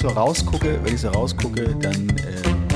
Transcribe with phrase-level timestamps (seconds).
[0.00, 2.68] So rausgucke, wenn ich so rausgucke, dann ähm,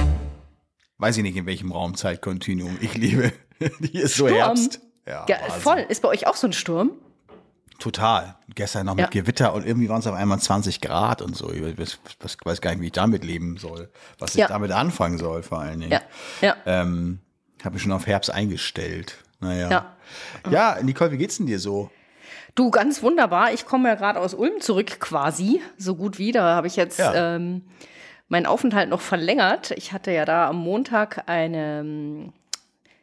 [0.99, 3.33] weiß ich nicht, in welchem Raumzeitkontinuum ich lebe.
[3.93, 4.39] Hier ist so Sturm.
[4.39, 4.81] Herbst.
[5.07, 5.87] Ja, Ja, voll.
[5.89, 6.91] Ist bei euch auch so ein Sturm?
[7.79, 8.37] Total.
[8.55, 9.23] Gestern noch mit Ja.
[9.23, 11.51] Gewitter und irgendwie waren es auf einmal 20 Grad und so.
[11.51, 13.91] Ich weiß, weiß, weiß gar nicht, wie ich damit leben soll.
[14.19, 14.49] Was ich Ja.
[14.49, 15.93] damit anfangen soll, vor allen Dingen.
[15.93, 16.03] Ja.
[16.41, 16.57] Ja.
[16.67, 17.21] Ähm,
[17.65, 19.17] habe mich schon auf Herbst eingestellt.
[19.41, 19.71] Naja.
[19.71, 19.97] Ja.
[20.51, 21.91] Ja, Nicole, wie geht's denn dir so?
[22.55, 23.53] Du, ganz wunderbar.
[23.53, 25.61] Ich komme ja gerade aus Ulm zurück, quasi.
[25.77, 26.31] So gut wie.
[26.33, 27.35] Da habe ich jetzt Ja.
[27.37, 27.63] ähm,
[28.29, 29.73] meinen Aufenthalt noch verlängert.
[29.73, 32.33] Ich hatte ja da am Montag einen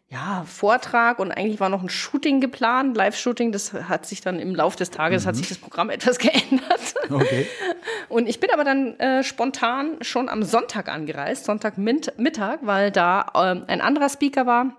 [0.08, 3.52] ja, Vortrag und eigentlich war noch ein Shooting geplant, Live-Shooting.
[3.54, 6.96] Das hat sich dann im Laufe des Tages, hat sich das Programm etwas geändert.
[7.10, 7.48] Okay.
[8.10, 13.64] Und ich bin aber dann äh, spontan schon am Sonntag angereist, Sonntagmittag, weil da ähm,
[13.68, 14.76] ein anderer Speaker war.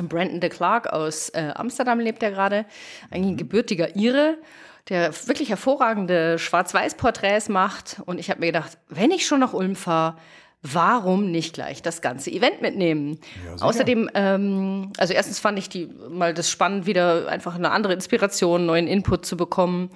[0.00, 2.64] Brandon de Clark aus äh, Amsterdam lebt er gerade,
[3.10, 4.38] eigentlich ein gebürtiger Ire,
[4.88, 8.00] der wirklich hervorragende Schwarz-Weiß-Porträts macht.
[8.06, 10.16] Und ich habe mir gedacht, wenn ich schon nach Ulm fahre,
[10.62, 13.18] warum nicht gleich das ganze Event mitnehmen?
[13.52, 13.64] sicher.
[13.64, 18.66] Außerdem, ähm, also erstens fand ich die mal das spannend, wieder einfach eine andere Inspiration,
[18.66, 19.90] neuen Input zu bekommen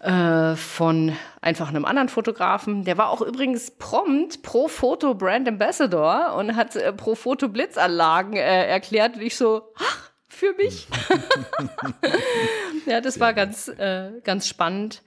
[0.00, 2.84] äh, von einfach einem anderen Fotografen.
[2.84, 8.34] Der war auch übrigens prompt pro Foto Brand Ambassador und hat äh, pro Foto Blitzanlagen
[8.34, 9.16] äh, erklärt.
[9.16, 10.88] Und ich so, ach, für mich.
[12.86, 15.02] ja, das war ganz, äh, ganz spannend.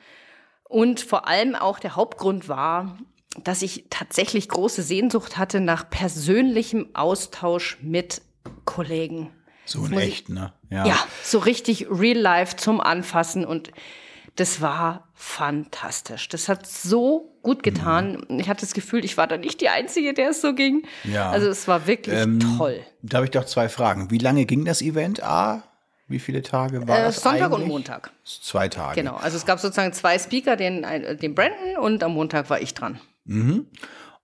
[0.63, 2.97] Und vor allem auch der Hauptgrund war,
[3.44, 8.22] dass ich tatsächlich große Sehnsucht hatte nach persönlichem Austausch mit
[8.66, 9.31] Kollegen.
[9.66, 10.53] So in muss ich- echt, ne?
[10.69, 10.85] Ja.
[10.85, 13.72] Ja, so richtig real life zum Anfassen und
[14.35, 16.27] das war fantastisch.
[16.29, 18.25] Das hat so gut getan.
[18.39, 20.83] Ich hatte das Gefühl, ich war da nicht die Einzige, der es so ging.
[21.03, 21.29] Ja.
[21.29, 22.81] Also es war wirklich Ähm, toll.
[23.01, 24.09] Da habe ich doch zwei Fragen.
[24.11, 25.21] Wie lange ging das Event?
[25.21, 25.63] A,
[26.07, 27.67] wie viele Tage war Äh, das Sonntag und eigentlich?
[27.67, 28.11] Montag.
[28.23, 28.95] Zwei Tage.
[29.01, 29.16] Genau.
[29.17, 32.73] Also es gab sozusagen zwei Speaker, den, ein- den Brandon und am Montag war ich
[32.73, 32.99] dran.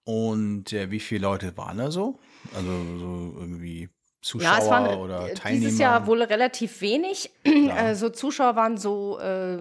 [0.03, 2.19] Und äh, wie viele Leute waren da so?
[2.55, 2.67] Also
[2.97, 3.89] so irgendwie
[4.21, 5.65] Zuschauer Ja, es waren oder äh, Teilnehmer?
[5.65, 7.31] dieses Jahr wohl relativ wenig.
[7.75, 9.57] Also Zuschauer waren so äh,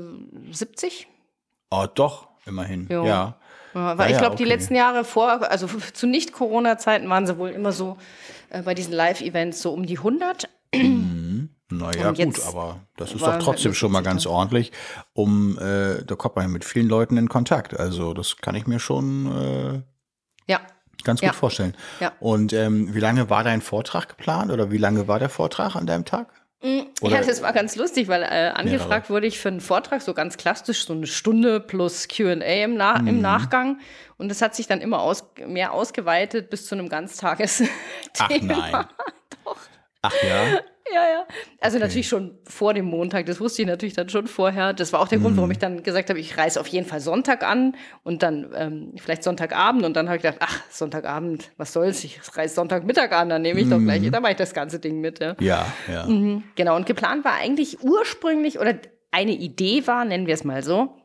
[0.50, 1.06] 70.
[1.70, 2.86] Oh, doch, immerhin.
[2.91, 3.04] Jo.
[3.04, 3.36] Ja.
[3.74, 4.44] Ja, weil Ja, ich glaube, okay.
[4.44, 7.98] die letzten Jahre vor, also zu Nicht-Corona-Zeiten waren sie wohl immer so
[8.48, 10.48] äh, bei diesen Live-Events so um die 100.
[11.70, 14.72] Naja, Und gut, aber das ist doch trotzdem schon mal 70 ganz ordentlich.
[15.12, 17.78] Um, äh, da kommt man ja mit vielen Leuten in Kontakt.
[17.78, 19.26] Also das kann ich mir schon
[20.46, 20.60] äh, Ja.
[21.08, 21.32] Ganz gut Ja.
[21.32, 21.74] vorstellen.
[21.98, 22.12] Ja.
[22.20, 25.86] Und ähm, wie lange war dein Vortrag geplant oder wie lange war der Vortrag an
[25.86, 26.28] deinem Tag?
[27.00, 30.12] Oder- ja, das war ganz lustig, weil äh, angefragt wurde ich für einen Vortrag, so
[30.12, 32.32] ganz klassisch, so eine Stunde plus QA
[32.64, 33.06] im, Na Mhm.
[33.08, 33.78] im Nachgang.
[34.16, 37.70] Und das hat sich dann immer aus mehr ausgeweitet bis zu einem Ganztagesthema.
[38.19, 38.86] Ach nein.
[40.02, 40.60] Ach ja.
[40.94, 41.26] Ja, ja.
[41.60, 44.72] Also natürlich schon vor dem Montag, das wusste ich natürlich dann schon vorher.
[44.72, 45.38] Das war auch der Grund, Mhm.
[45.38, 48.93] warum ich dann gesagt habe, ich reise auf jeden Fall Sonntag an und dann ähm,
[48.97, 49.84] vielleicht Sonntagabend.
[49.84, 53.60] Und dann habe ich gedacht, ach, Sonntagabend, was soll's, ich reise Sonntagmittag an, dann nehme
[53.60, 53.84] ich doch Mhm.
[53.84, 55.19] gleich, dann mache ich das ganze Ding mit.
[55.21, 55.37] Ja.
[55.41, 56.06] Ja, ja.
[56.06, 58.75] Mhm, Genau, und geplant war eigentlich ursprünglich, oder
[59.10, 60.97] eine Idee war, nennen wir es mal so,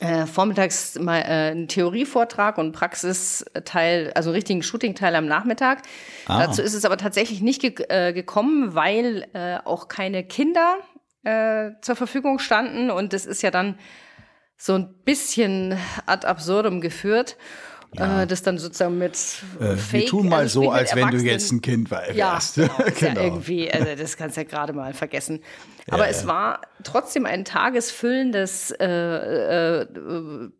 [0.00, 5.82] äh, vormittags mal äh, ein Theorievortrag und Praxisteil, also einen richtigen Shooting-Teil am Nachmittag.
[6.26, 6.46] Ah.
[6.46, 10.78] Dazu ist es aber tatsächlich nicht ge äh, gekommen, weil äh, auch keine Kinder
[11.22, 13.78] äh, zur Verfügung standen und das ist ja dann
[14.56, 17.36] so ein bisschen ad absurdum geführt.
[17.96, 21.18] Äh, das dann sozusagen mit Äh, wir Fake, tun mal also so, als wenn du
[21.18, 22.56] jetzt ein Kind war- ja, wärst.
[22.56, 23.20] genau, ist ja Genau.
[23.22, 25.40] irgendwie, also das kannst du ja gerade mal vergessen.
[25.90, 26.28] Aber Ja, es ja.
[26.28, 28.84] war trotzdem ein tagesfüllendes äh,
[29.82, 29.86] äh,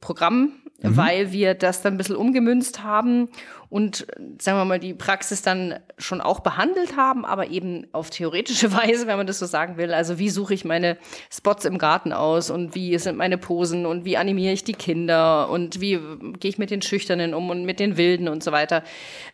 [0.01, 0.53] Programm,
[0.91, 0.97] Mhm.
[0.97, 3.29] weil wir das dann ein bisschen umgemünzt haben
[3.71, 4.07] und,
[4.41, 9.07] sagen wir mal, die Praxis dann schon auch behandelt haben, aber eben auf theoretische Weise,
[9.09, 9.93] wenn man das so sagen will.
[9.93, 10.97] Also wie suche ich meine
[11.33, 15.49] Spots im Garten aus und wie sind meine Posen und wie animiere ich die Kinder
[15.51, 15.99] und wie
[16.39, 18.85] gehe ich mit den Schüchternen um und mit den Wilden und so weiter.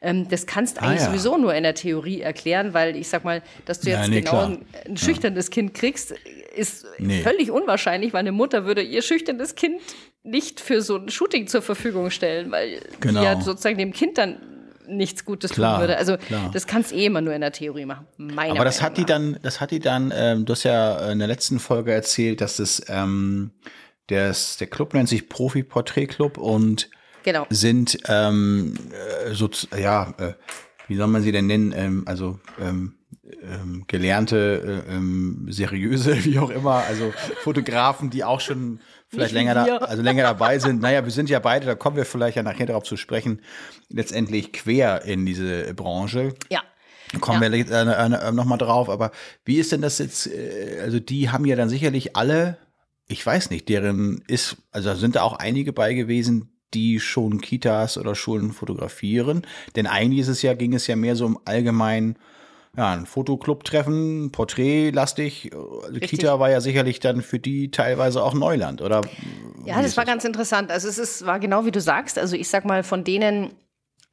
[0.00, 1.06] Ähm, das kannst du Ah, eigentlich ja.
[1.08, 4.20] sowieso nur in der Theorie erklären, weil ich sag mal, dass du Ja, jetzt nee,
[4.22, 6.14] genau ein, ein schüchternes Kind kriegst,
[6.56, 7.20] ist Nee.
[7.22, 9.80] völlig unwahrscheinlich, weil eine Mutter würde ihr schüchternes Kind
[10.22, 13.20] nicht für so ein Shooting zur Verfügung stellen, weil Genau.
[13.20, 14.38] die ja sozusagen dem Kind dann
[14.88, 15.96] nichts Gutes Klar, tun würde.
[15.96, 16.50] Also klar.
[16.52, 18.06] das kannst eh immer nur in der Theorie machen.
[18.16, 19.08] Meiner Aber das Meinung hat die nach.
[19.08, 22.56] dann, das hat die dann, ähm, du hast ja in der letzten Folge erzählt, dass
[22.56, 23.52] das, ähm,
[24.08, 26.90] das, der Club nennt sich Profi Portrait Club und
[27.22, 27.46] Genau.
[27.50, 28.74] sind ähm,
[29.26, 30.32] äh, so, ja, äh,
[30.88, 31.72] wie soll man sie denn nennen?
[31.76, 32.94] Ähm, also ähm,
[33.42, 37.12] ähm, gelernte, äh, ähm, seriöse, wie auch immer, also
[37.42, 38.80] Fotografen, die auch schon
[39.10, 40.80] vielleicht länger da, also länger dabei sind.
[40.80, 43.42] Naja, wir sind ja beide, da kommen wir vielleicht ja nachher darauf zu sprechen,
[43.88, 46.34] letztendlich quer in diese Branche.
[46.50, 46.62] Ja.
[47.12, 47.52] Da kommen Ja.
[47.52, 48.88] wir äh, äh, noch mal drauf.
[48.88, 49.10] Aber
[49.44, 50.26] wie ist denn das jetzt?
[50.28, 52.56] Äh, also die haben ja dann sicherlich alle
[53.10, 57.98] ich weiß nicht, deren ist, also sind da auch einige bei gewesen, die schon Kitas
[57.98, 59.42] oder Schulen fotografieren.
[59.74, 62.16] Denn eigentlich ist es ja, ging es ja mehr so um allgemein,
[62.76, 65.50] ja, ein Fotoclub-Treffen, porträtlastig.
[66.00, 69.00] Kita war ja sicherlich dann für die teilweise auch Neuland, oder?
[69.64, 70.12] Ja, das war das?
[70.12, 70.70] ganz interessant.
[70.70, 72.18] Also es ist, war genau wie du sagst.
[72.18, 73.52] Also ich sag mal, von denen,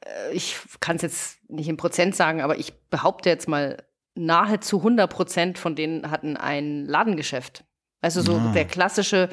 [0.04, 3.76] äh, ich kann es jetzt nicht im Prozent sagen, aber ich behaupte jetzt mal,
[4.18, 7.64] nahezu 100 Prozent von denen hatten ein Ladengeschäft.
[8.00, 8.52] Also so ah.
[8.52, 9.28] der klassische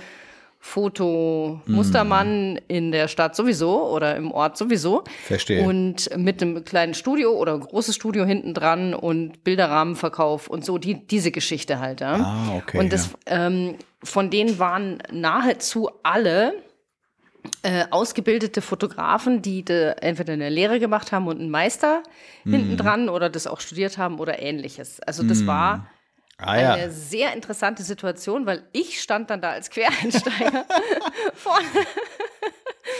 [0.65, 2.59] Fotomustermann mm.
[2.67, 5.03] in der Stadt sowieso oder im Ort sowieso.
[5.23, 5.63] Verstehe.
[5.63, 11.05] Und mit einem kleinen Studio oder großes Studio hinten dran und Bilderrahmenverkauf und so, die,
[11.05, 12.01] diese Geschichte halt.
[12.01, 12.15] Ja.
[12.15, 12.79] Ah, okay.
[12.79, 13.45] Und das, ja.
[13.47, 16.55] ähm, von denen waren nahezu alle
[17.61, 22.01] äh, ausgebildete Fotografen, die de, entweder eine Lehre gemacht haben und einen Meister
[22.43, 22.51] mm.
[22.51, 24.99] hinten dran oder das auch studiert haben oder ähnliches.
[24.99, 25.47] Also das mm.
[25.47, 25.87] war
[26.37, 26.89] Ah, eine ja.
[26.89, 30.65] sehr interessante Situation, weil ich stand dann da als Quereinsteiger
[31.33, 31.65] vorne.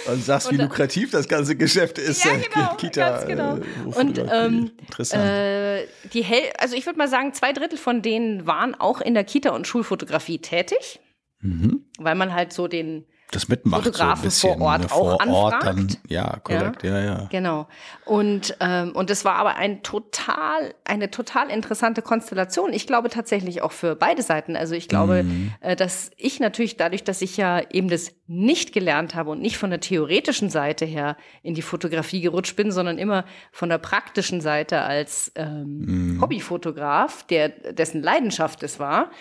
[0.08, 2.24] Und sagst, und, wie lukrativ das ganze Geschäft ist.
[2.24, 3.58] Ja, genau, Kita, ganz genau.
[3.58, 4.72] Äh, und ähm.
[5.12, 9.14] Äh, die Hel also ich würde mal sagen, zwei Drittel von denen waren auch in
[9.14, 11.02] der Kita- und Schulfotografie tätig,
[11.42, 11.86] mhm.
[11.98, 15.10] weil man halt so den das mitmacht Fotografen so ein bisschen, vor Ort ne, auch
[15.12, 15.54] vor anfragt.
[15.54, 17.06] Ort dann, ja, korrekt, ja, ja.
[17.06, 17.28] ja.
[17.32, 17.68] Genau.
[18.06, 22.72] Und ähm, und es war aber ein total eine total interessante Konstellation.
[22.72, 24.56] Ich glaube tatsächlich auch für beide Seiten.
[24.56, 25.54] Also ich glaube, mhm.
[25.62, 29.58] äh, dass ich natürlich dadurch, dass ich ja eben das nicht gelernt habe und nicht
[29.58, 34.42] von der theoretischen Seite her in die Fotografie gerutscht bin, sondern immer von der praktischen
[34.42, 36.22] Seite als ähm, mhm.
[36.22, 39.12] Hobbyfotograf, der dessen Leidenschaft es war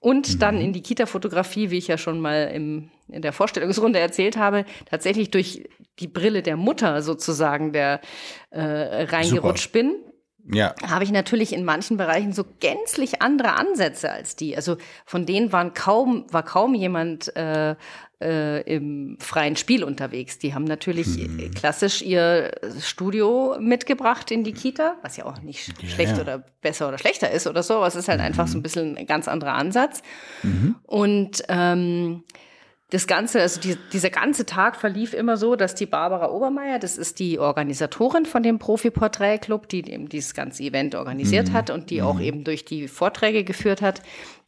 [0.00, 0.38] und mhm.
[0.38, 4.64] dann in die Kita-Fotografie, wie ich ja schon mal im, in der Vorstellungsrunde erzählt habe,
[4.86, 5.68] tatsächlich durch
[5.98, 8.00] die Brille der Mutter sozusagen der
[8.50, 9.84] äh, reingerutscht Super.
[9.84, 9.96] bin.
[10.52, 10.74] Ja.
[10.86, 14.56] Habe ich natürlich in manchen Bereichen so gänzlich andere Ansätze als die.
[14.56, 14.76] Also
[15.06, 17.74] von denen waren kaum, war kaum jemand äh,
[18.20, 20.38] äh, im freien Spiel unterwegs.
[20.38, 21.50] Die haben natürlich hm.
[21.54, 22.50] klassisch ihr
[22.80, 26.22] Studio mitgebracht in die Kita, was ja auch nicht ja, schlecht ja.
[26.22, 28.26] oder besser oder schlechter ist oder so, aber es ist halt mhm.
[28.26, 30.02] einfach so ein bisschen ein ganz anderer Ansatz.
[30.42, 30.76] Mhm.
[30.82, 32.24] Und ähm,
[32.90, 36.98] das Ganze, also die, dieser ganze Tag verlief immer so, dass die Barbara Obermeier, das
[36.98, 41.52] ist die Organisatorin von dem Profi-Porträt-Club, die eben dieses ganze Event organisiert mhm.
[41.52, 42.06] hat und die mhm.
[42.06, 44.02] auch eben durch die Vorträge geführt hat,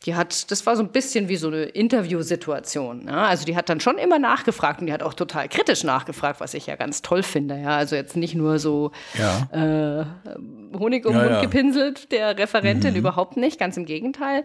[0.06, 3.06] die hat, das war so ein bisschen wie so eine Interviewsituation.
[3.06, 3.27] Ja?
[3.27, 6.55] Also die hat dann schon immer nachgefragt und die hat auch total kritisch nachgefragt, was
[6.55, 7.61] ich ja ganz toll finde.
[7.61, 7.77] Ja?
[7.77, 10.00] Also jetzt nicht nur so ja.
[10.00, 12.99] äh, Honig um ja, Mund gepinselt, der Referentin mhm.
[12.99, 14.43] überhaupt nicht, ganz im Gegenteil.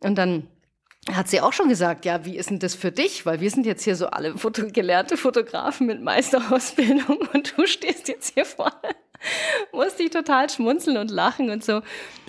[0.00, 0.48] Und dann
[1.12, 3.26] hat sie auch schon gesagt, ja, wie ist denn das für dich?
[3.26, 8.08] Weil wir sind jetzt hier so alle Foto gelernte Fotografen mit Meisterausbildung und du stehst
[8.08, 8.72] jetzt hier vorne.
[9.72, 11.80] Musste ich total schmunzeln und lachen und so.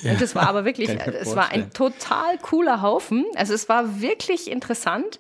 [0.02, 3.26] Ja, und das war aber wirklich, es war ein total cooler Haufen.
[3.36, 5.20] Also es war wirklich interessant.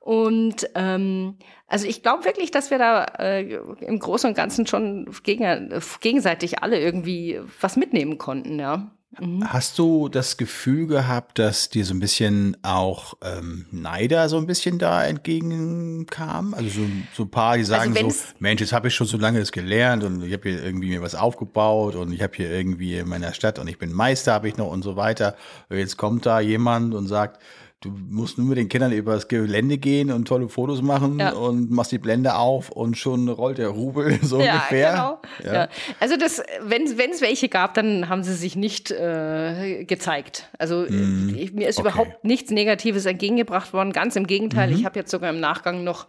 [0.00, 5.10] Und ähm, also ich glaube wirklich, dass wir da äh, im Großen und Ganzen schon
[5.22, 5.70] gegen,
[6.00, 8.90] gegenseitig alle irgendwie was mitnehmen konnten, ja.
[9.18, 9.50] Mhm.
[9.50, 14.46] Hast du das Gefühl gehabt, dass dir so ein bisschen auch ähm, Neider so ein
[14.46, 16.52] bisschen da entgegenkam?
[16.52, 19.06] Also so, so ein paar, die also sagen also so, Mensch, jetzt habe ich schon
[19.06, 22.34] so lange das gelernt und ich habe hier irgendwie mir was aufgebaut und ich habe
[22.36, 25.36] hier irgendwie in meiner Stadt und ich bin Meister, habe ich noch und so weiter.
[25.70, 27.40] Jetzt kommt da jemand und sagt,
[27.80, 31.30] Du musst nur mit den Kindern übers Gelände gehen und tolle Fotos machen ja.
[31.30, 34.90] und machst die Blende auf und schon rollt der Rubel so ja, ungefähr.
[34.90, 35.20] Genau.
[35.44, 35.60] Ja.
[35.60, 35.68] ja.
[36.00, 40.48] Also das, wenn es welche gab, dann haben sie sich nicht äh, gezeigt.
[40.58, 41.88] Also mm, ich, mir ist okay.
[41.88, 43.92] überhaupt nichts Negatives entgegengebracht worden.
[43.92, 44.70] Ganz im Gegenteil.
[44.70, 44.76] Mhm.
[44.76, 46.08] Ich habe jetzt sogar im Nachgang noch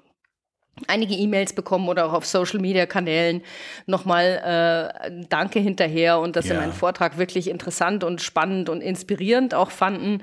[0.88, 3.42] einige E-Mails bekommen oder auch auf Social Media Kanälen
[3.86, 6.56] nochmal äh, Danke hinterher und dass ja.
[6.56, 10.22] sie meinen Vortrag wirklich interessant und spannend und inspirierend auch fanden.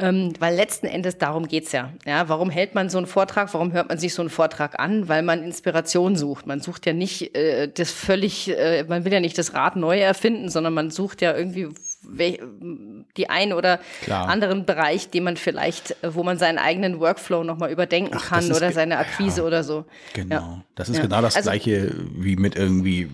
[0.00, 1.92] Ähm, weil letzten Endes darum geht's ja.
[2.06, 2.28] ja.
[2.28, 3.52] Warum hält man so einen Vortrag?
[3.52, 5.08] Warum hört man sich so einen Vortrag an?
[5.08, 6.46] Weil man Inspiration sucht.
[6.46, 9.98] Man sucht ja nicht äh, das völlig, äh, man will ja nicht das Rad neu
[9.98, 11.68] erfinden, sondern man sucht ja irgendwie
[12.02, 14.28] die einen oder Klar.
[14.28, 18.72] anderen Bereich, den man vielleicht, wo man seinen eigenen Workflow nochmal überdenken Ach, kann oder
[18.72, 19.84] seine Akquise ja, oder so.
[20.14, 20.34] Genau.
[20.34, 20.64] Ja.
[20.74, 21.02] Das ist ja.
[21.02, 23.10] genau das also, gleiche wie mit irgendwie,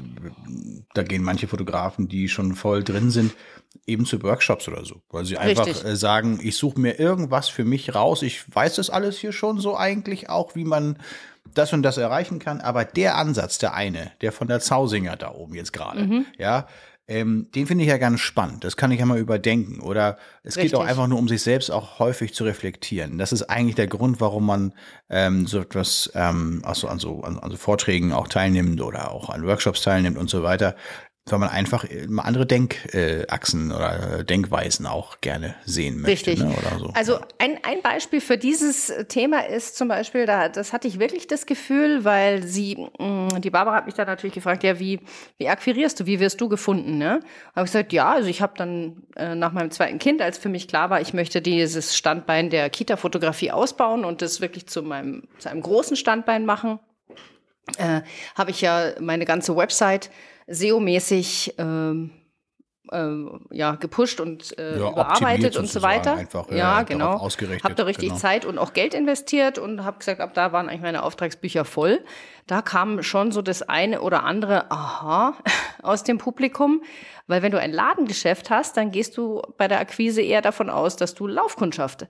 [0.93, 3.35] da gehen manche Fotografen, die schon voll drin sind,
[3.87, 5.85] eben zu Workshops oder so, weil sie einfach Richtig.
[5.85, 9.59] Äh, sagen, ich suche mir irgendwas für mich raus, ich weiß das alles hier schon
[9.59, 10.99] so eigentlich auch, wie man
[11.53, 15.33] das und das erreichen kann, aber der Ansatz, der eine, der von der Zausinger da
[15.33, 16.27] oben jetzt gerade, mhm.
[16.39, 16.67] ja,
[17.07, 18.65] ähm, den finde ich ja ganz spannend.
[18.65, 19.81] Das kann ich ja mal überdenken.
[19.81, 20.73] Oder es Richtig.
[20.73, 23.19] geht auch einfach nur um sich selbst auch häufig zu reflektieren.
[23.19, 24.73] Das ist eigentlich der Grund, warum man
[25.11, 29.29] ähm, so etwas ähm, also an, so, an, an so Vorträgen auch teilnimmt oder auch
[29.29, 30.77] an Workshops teilnimmt und so weiter
[31.27, 36.31] weil man einfach immer andere Denkachsen äh, oder Denkweisen auch gerne sehen möchte.
[36.31, 36.41] Richtig.
[36.41, 36.91] Ne, oder so.
[36.93, 41.27] Also ein, ein Beispiel für dieses Thema ist zum Beispiel, da, das hatte ich wirklich
[41.27, 45.01] das Gefühl, weil sie, mm, die Barbara hat mich da natürlich gefragt, ja, wie,
[45.39, 46.99] wie akquirierst du, wie wirst du gefunden?
[46.99, 47.21] Ne?
[47.57, 50.51] Habe ich gesagt, ja, also ich habe dann äh, nach meinem zweiten Kind, als für
[50.51, 55.23] mich klar war, ich möchte dieses Standbein der Kita-Fotografie ausbauen und das wirklich zu meinem,
[55.39, 56.81] zu einem großen Standbein machen,
[57.79, 58.03] äh,
[58.35, 60.11] habe ich ja meine ganze Website
[60.47, 62.11] SEO-mäßig ähm,
[62.93, 63.07] äh,
[63.51, 66.17] ja, gepusht und äh, ja, überarbeitet und so weiter.
[66.17, 67.21] Einfach, ja, ja genau.
[67.21, 68.21] Habe da richtig genau.
[68.21, 72.05] Zeit und auch Geld investiert und habe gesagt, ab da waren eigentlich meine Auftragsbücher voll.
[72.47, 75.35] Da kam schon so das eine oder andere Aha
[75.83, 76.83] aus dem Publikum,
[77.27, 80.97] weil wenn du ein Ladengeschäft hast, dann gehst du bei der Akquise eher davon aus,
[80.97, 82.07] dass du Laufkundschaft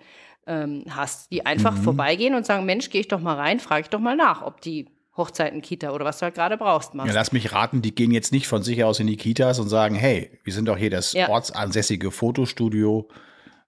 [0.47, 1.83] ähm, hast, die einfach mhm.
[1.83, 4.61] vorbeigehen und sagen, Mensch, gehe ich doch mal rein, frage ich doch mal nach, ob
[4.61, 6.94] die Hochzeiten, Kita oder was du halt gerade brauchst.
[6.94, 7.09] Machst.
[7.09, 9.68] Ja, lass mich raten, die gehen jetzt nicht von sich aus in die Kitas und
[9.68, 11.28] sagen, hey, wir sind doch hier das ja.
[11.28, 13.09] ortsansässige Fotostudio.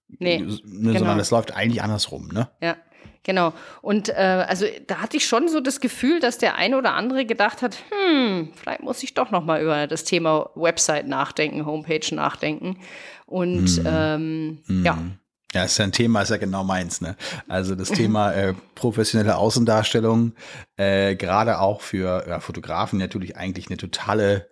[0.09, 0.99] Nee, ne, genau.
[0.99, 2.49] sondern es läuft eigentlich andersrum, ne?
[2.61, 2.77] Ja,
[3.25, 3.53] genau.
[3.83, 7.27] Und äh, also da hatte ich schon so das Gefühl, dass der eine oder andere
[7.27, 12.15] gedacht hat, hm, vielleicht muss ich doch noch mal über das Thema Website nachdenken, Homepage
[12.15, 12.79] nachdenken.
[13.27, 13.85] Und hm.
[13.87, 14.85] Ähm, hm.
[14.85, 14.99] ja,
[15.57, 17.17] ja, ist ja ein Thema, ist ja genau meins, ne?
[17.49, 20.35] Also das Thema äh, professionelle Außendarstellung,
[20.77, 24.49] äh, gerade auch für ja, Fotografen natürlich eigentlich eine totale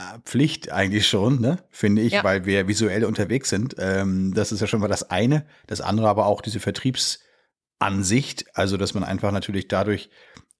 [0.00, 2.24] äh, Pflicht eigentlich schon, ne, finde ich, ja.
[2.24, 3.76] weil wir visuell unterwegs sind.
[3.78, 5.46] Ähm, das ist ja schon mal das eine.
[5.68, 10.10] Das andere aber auch diese Vertriebsansicht, also dass man einfach natürlich dadurch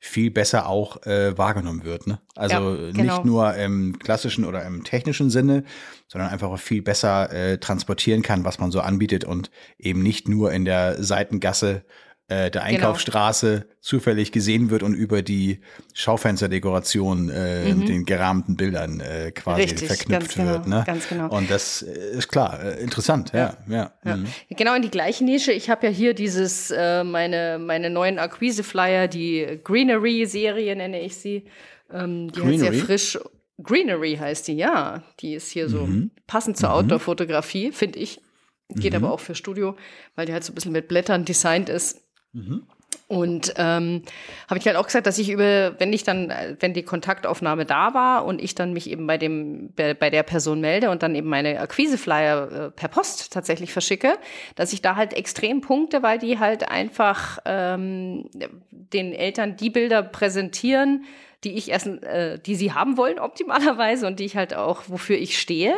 [0.00, 2.06] viel besser auch äh, wahrgenommen wird.
[2.06, 2.20] Ne?
[2.36, 3.02] Also ja, genau.
[3.02, 5.64] nicht nur im klassischen oder im technischen Sinne,
[6.06, 10.28] sondern einfach auch viel besser äh, transportieren kann, was man so anbietet und eben nicht
[10.28, 11.84] nur in der Seitengasse
[12.28, 12.64] äh, der genau.
[12.64, 13.64] Einkaufsstraße genau.
[13.80, 15.60] zufällig gesehen wird und über die
[15.94, 17.86] Schaufensterdekoration äh, mhm.
[17.86, 20.66] den gerahmten Bildern äh, quasi Richtig, verknüpft genau, wird.
[20.66, 20.84] Ne?
[20.86, 21.34] Ganz genau.
[21.34, 23.56] Und das ist klar, äh, interessant, ja.
[23.66, 23.92] ja, ja.
[24.04, 24.16] ja.
[24.16, 24.26] Mhm.
[24.50, 25.52] Genau in die gleiche Nische.
[25.52, 31.46] Ich habe ja hier dieses, äh, meine, meine neuen Akquise-Flyer, die Greenery-Serie nenne ich sie.
[31.90, 32.58] Ähm, die Greenery?
[32.58, 33.18] hat sehr frisch.
[33.62, 35.02] Greenery heißt die, ja.
[35.20, 36.10] Die ist hier so mhm.
[36.26, 36.74] passend zur mhm.
[36.74, 38.20] Outdoor-Fotografie, finde ich.
[38.68, 39.02] Geht mhm.
[39.04, 39.76] aber auch für Studio,
[40.14, 42.02] weil die halt so ein bisschen mit Blättern designt ist.
[42.32, 42.66] Mhm.
[43.06, 44.02] Und ähm,
[44.48, 46.30] habe ich halt auch gesagt, dass ich über, wenn ich dann,
[46.60, 50.60] wenn die Kontaktaufnahme da war und ich dann mich eben bei dem, bei, der Person
[50.60, 54.18] melde und dann eben meine Akquiseflyer äh, per Post tatsächlich verschicke,
[54.56, 58.28] dass ich da halt extrem punkte, weil die halt einfach ähm,
[58.70, 61.04] den Eltern die Bilder präsentieren,
[61.44, 65.16] die ich erst, äh, die sie haben wollen optimalerweise und die ich halt auch, wofür
[65.16, 65.74] ich stehe.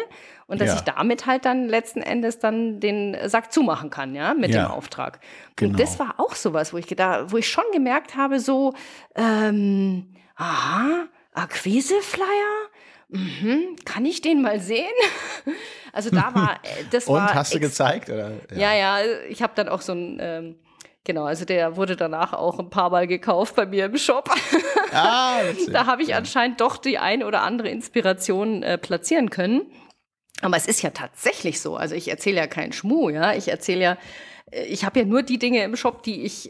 [0.50, 0.74] Und dass ja.
[0.74, 4.64] ich damit halt dann letzten Endes dann den Sack zumachen kann, ja, mit ja.
[4.64, 5.20] dem Auftrag.
[5.54, 5.70] Genau.
[5.70, 8.74] Und das war auch sowas, wo ich gedacht, wo ich schon gemerkt habe, so,
[9.14, 12.26] ähm, aha, Akquise-Flyer?
[13.10, 14.90] Mhm, kann ich den mal sehen?
[15.92, 17.28] also da war, äh, das Und, war.
[17.28, 18.10] Und hast du gezeigt?
[18.10, 18.32] Oder?
[18.52, 20.56] Ja, ja, ja ich habe dann auch so ein, ähm,
[21.04, 24.30] Genau, also der wurde danach auch ein paar Mal gekauft bei mir im Shop.
[24.92, 25.40] Ah,
[25.72, 26.18] da habe ich ja.
[26.18, 29.62] anscheinend doch die ein oder andere Inspiration äh, platzieren können.
[30.42, 31.76] Aber es ist ja tatsächlich so.
[31.76, 33.34] Also ich erzähle ja keinen Schmuh, ja.
[33.34, 33.98] Ich erzähle ja,
[34.50, 36.48] äh, ich habe ja nur die Dinge im Shop, die ich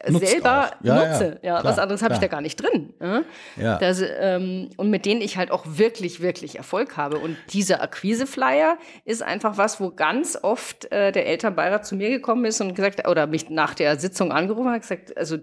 [0.00, 1.38] äh, Nutzt selber ja, nutze.
[1.42, 2.94] Ja, ja, was anderes habe ich da gar nicht drin.
[3.00, 3.22] Ja?
[3.56, 3.78] ja.
[3.78, 7.18] Das, ähm, und mit denen ich halt auch wirklich, wirklich Erfolg habe.
[7.18, 12.44] Und dieser Akquise-Flyer ist einfach was, wo ganz oft äh, der Elternbeirat zu mir gekommen
[12.44, 15.38] ist und gesagt, oder mich nach der Sitzung angerufen hat, gesagt, also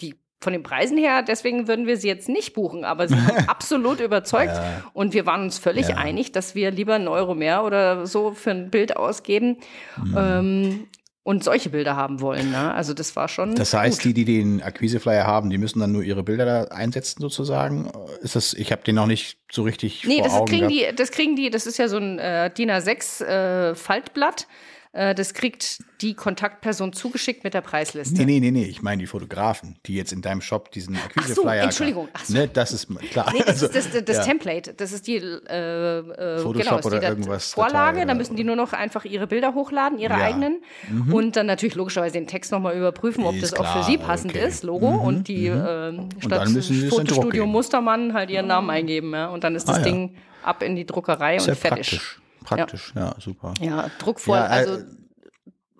[0.00, 3.36] die von den Preisen her, deswegen würden wir sie jetzt nicht buchen, aber sie haben
[3.48, 4.84] absolut überzeugt ja.
[4.92, 5.96] und wir waren uns völlig ja.
[5.96, 9.56] einig, dass wir lieber einen Euro mehr oder so für ein Bild ausgeben
[9.96, 10.16] mhm.
[10.16, 10.86] ähm,
[11.24, 12.52] und solche Bilder haben wollen.
[12.52, 12.72] Ne?
[12.72, 13.54] Also das war schon.
[13.54, 14.16] Das heißt, gut.
[14.16, 17.90] die, die den Akquiseflyer haben, die müssen dann nur ihre Bilder da einsetzen sozusagen.
[18.22, 18.54] Ist das?
[18.54, 20.04] Ich habe den noch nicht so richtig.
[20.06, 20.92] Nee, vor das Augen kriegen gehabt.
[20.92, 20.96] die.
[20.96, 21.50] Das kriegen die.
[21.50, 24.46] Das ist ja so ein äh, DIN A6 äh, Faltblatt.
[24.92, 28.14] Äh, das kriegt die Kontaktperson zugeschickt mit der Preisliste.
[28.14, 28.64] Nee, nee, nee, nee.
[28.64, 31.62] Ich meine die Fotografen, die jetzt in deinem Shop diesen Akquise-Flyer.
[31.62, 32.08] So, Entschuldigung.
[32.12, 32.34] Ach so.
[32.34, 33.30] Ne, das ist klar.
[33.32, 34.22] Nee, das ist das, das, das ja.
[34.24, 34.74] Template.
[34.74, 37.52] Das ist die äh, äh, Photoshop genau, oder irgendwas.
[37.52, 38.06] Vorlage.
[38.06, 40.24] Da müssen die nur noch einfach ihre Bilder hochladen, ihre ja.
[40.24, 40.62] eigenen.
[40.88, 41.12] Mhm.
[41.12, 43.68] Und dann natürlich logischerweise den Text nochmal überprüfen, ob ist das klar.
[43.68, 44.46] auch für sie passend okay.
[44.46, 44.62] ist.
[44.62, 44.90] Logo.
[44.90, 45.00] Mhm.
[45.00, 46.10] Und die mhm.
[46.18, 46.48] äh, statt
[46.88, 49.12] Fotostudio Mustermann halt ihren Namen eingeben.
[49.12, 49.28] Ja?
[49.28, 51.60] Und dann ist das ah, Ding ab in die Druckerei und fertig.
[51.60, 52.20] Praktisch.
[52.48, 53.54] Praktisch, ja, super.
[53.60, 54.38] Ja, druckvoll.
[54.38, 54.78] also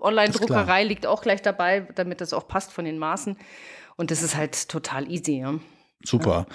[0.00, 3.36] Online-Druckerei liegt auch gleich dabei, damit das auch passt von den Maßen.
[3.96, 5.38] Und das ist halt total easy.
[5.38, 5.54] Ja.
[6.04, 6.46] Super.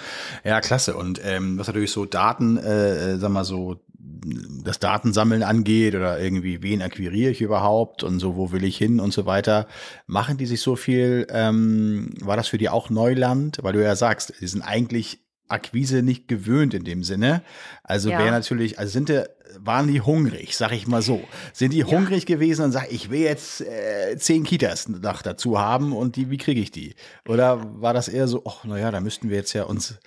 [0.42, 0.96] Ja, ja klasse.
[0.96, 6.18] Und ähm, was natürlich so Daten, äh, äh, sag mal so, das Datensammeln angeht oder
[6.18, 9.66] irgendwie, wen akquiriere ich überhaupt und so, wo will ich hin und so weiter.
[10.06, 13.58] Machen die sich so viel, ähm, war das für die auch Neuland?
[13.62, 17.42] Weil du ja sagst, die sind eigentlich Akquise nicht gewöhnt in dem Sinne.
[17.82, 18.18] Also Ja.
[18.18, 19.22] wäre natürlich, also sind die,
[19.58, 21.22] waren die hungrig, sag ich mal so.
[21.52, 25.92] Sind die hungrig gewesen und sagen, ich will jetzt äh, zehn Kitas noch dazu haben
[25.92, 26.94] und die, wie kriege ich die?
[27.28, 29.98] Oder war das eher so, ach naja, da müssten wir jetzt ja uns,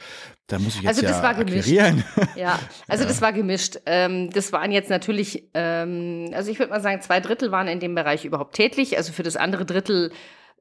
[0.47, 1.59] da muss ich jetzt Also das ja war gemischt.
[1.59, 2.03] akquirieren.
[2.35, 3.77] Ja, also das war gemischt.
[3.85, 7.79] Ähm, das waren jetzt natürlich, ähm, also ich würde mal sagen, zwei Drittel waren in
[7.79, 8.97] dem Bereich überhaupt tätig.
[8.97, 10.11] Also für das andere Drittel,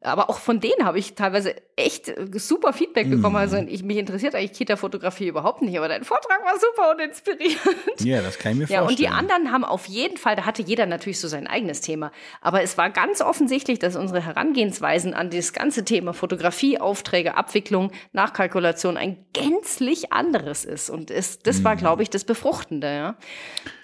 [0.03, 3.33] aber auch von denen habe ich teilweise echt äh, super Feedback bekommen.
[3.35, 3.37] Mhm.
[3.41, 8.01] Also ich, mich interessiert eigentlich Kita-Fotografie überhaupt nicht, aber dein Vortrag war super und inspirierend.
[8.01, 8.89] ja, das kann ich mir Ja, vorstellen.
[8.89, 12.13] und die anderen haben auf jeden Fall, da hatte jeder natürlich so sein eigenes Thema.
[12.41, 17.91] Aber es war ganz offensichtlich, dass unsere Herangehensweisen an das ganze Thema Fotografie, Aufträge, Abwicklung,
[18.13, 20.89] Nachkalkulation ein gänzlich anderes ist.
[20.91, 22.87] Und es, das war, glaube ich, das Befruchtende.
[22.87, 23.17] Ja.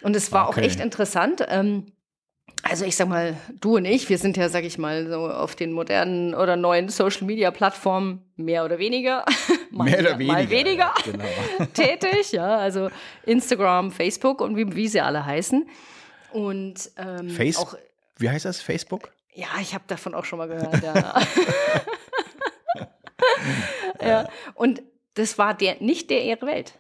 [0.03, 0.67] Und es war auch Okay.
[0.67, 1.45] echt interessant.
[1.49, 1.87] Ähm,
[2.63, 5.57] also ich sag mal, du und ich, wir sind ja, sag ich mal, so auf
[5.57, 9.25] den modernen oder neuen Social Media Plattformen mehr oder weniger.
[9.71, 11.25] mal Mehr oder Mal weniger ja, Genau.
[11.75, 12.91] tätig, ja, also
[13.27, 15.69] Instagram, Facebook und wie, wie sie alle heißen.
[16.33, 17.75] Und ähm, Face- auch,
[18.19, 18.61] Wie heißt das?
[18.61, 19.11] Facebook?
[19.35, 21.21] ja, ich habe davon auch schon mal gehört, ja.
[24.01, 24.29] ja.
[24.55, 24.83] Und
[25.15, 26.75] das war der, nicht der ihre Welt.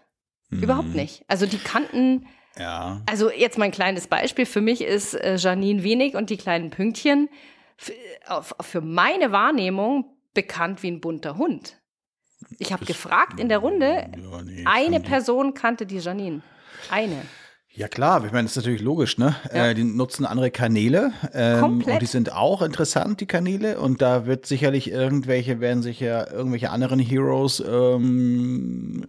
[0.50, 0.96] Überhaupt Mhm.
[0.96, 1.24] nicht.
[1.28, 2.26] Also die kannten,
[2.58, 3.00] Ja.
[3.06, 4.46] also jetzt mal ein kleines Beispiel.
[4.46, 7.28] Für mich ist äh, Janine Wenig und die kleinen Pünktchen
[7.76, 10.04] für, meine Wahrnehmung
[10.34, 11.80] bekannt wie ein bunter Hund.
[12.58, 16.42] Ich habe gefragt in der Runde, Ja, nee, eine Person kannte die Janine.
[16.90, 17.22] Eine.
[17.74, 19.34] Ja klar, ich meine, das ist natürlich logisch, ne?
[19.52, 19.68] Ja.
[19.68, 21.94] Äh, die nutzen andere Kanäle ähm, Komplett.
[21.94, 23.80] und die sind auch interessant, die Kanäle.
[23.80, 29.04] Und da wird sicherlich irgendwelche, werden sich ja irgendwelche anderen Heroes ähm,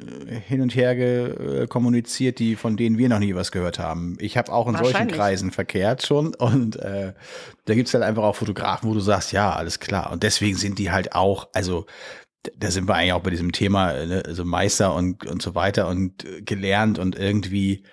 [0.47, 4.15] hin und her ge, äh, kommuniziert, die von denen wir noch nie was gehört haben.
[4.19, 5.09] Ich habe auch in solchen.
[5.09, 7.13] Kreisen verkehrt schon und äh,
[7.65, 10.11] da gibt's halt einfach auch Fotografen, wo du sagst, ja, alles klar.
[10.11, 11.85] Und deswegen sind die halt auch, also
[12.57, 15.87] da sind wir eigentlich auch bei diesem Thema, ne, also Meister und, und so weiter
[15.89, 17.83] und äh, gelernt und irgendwie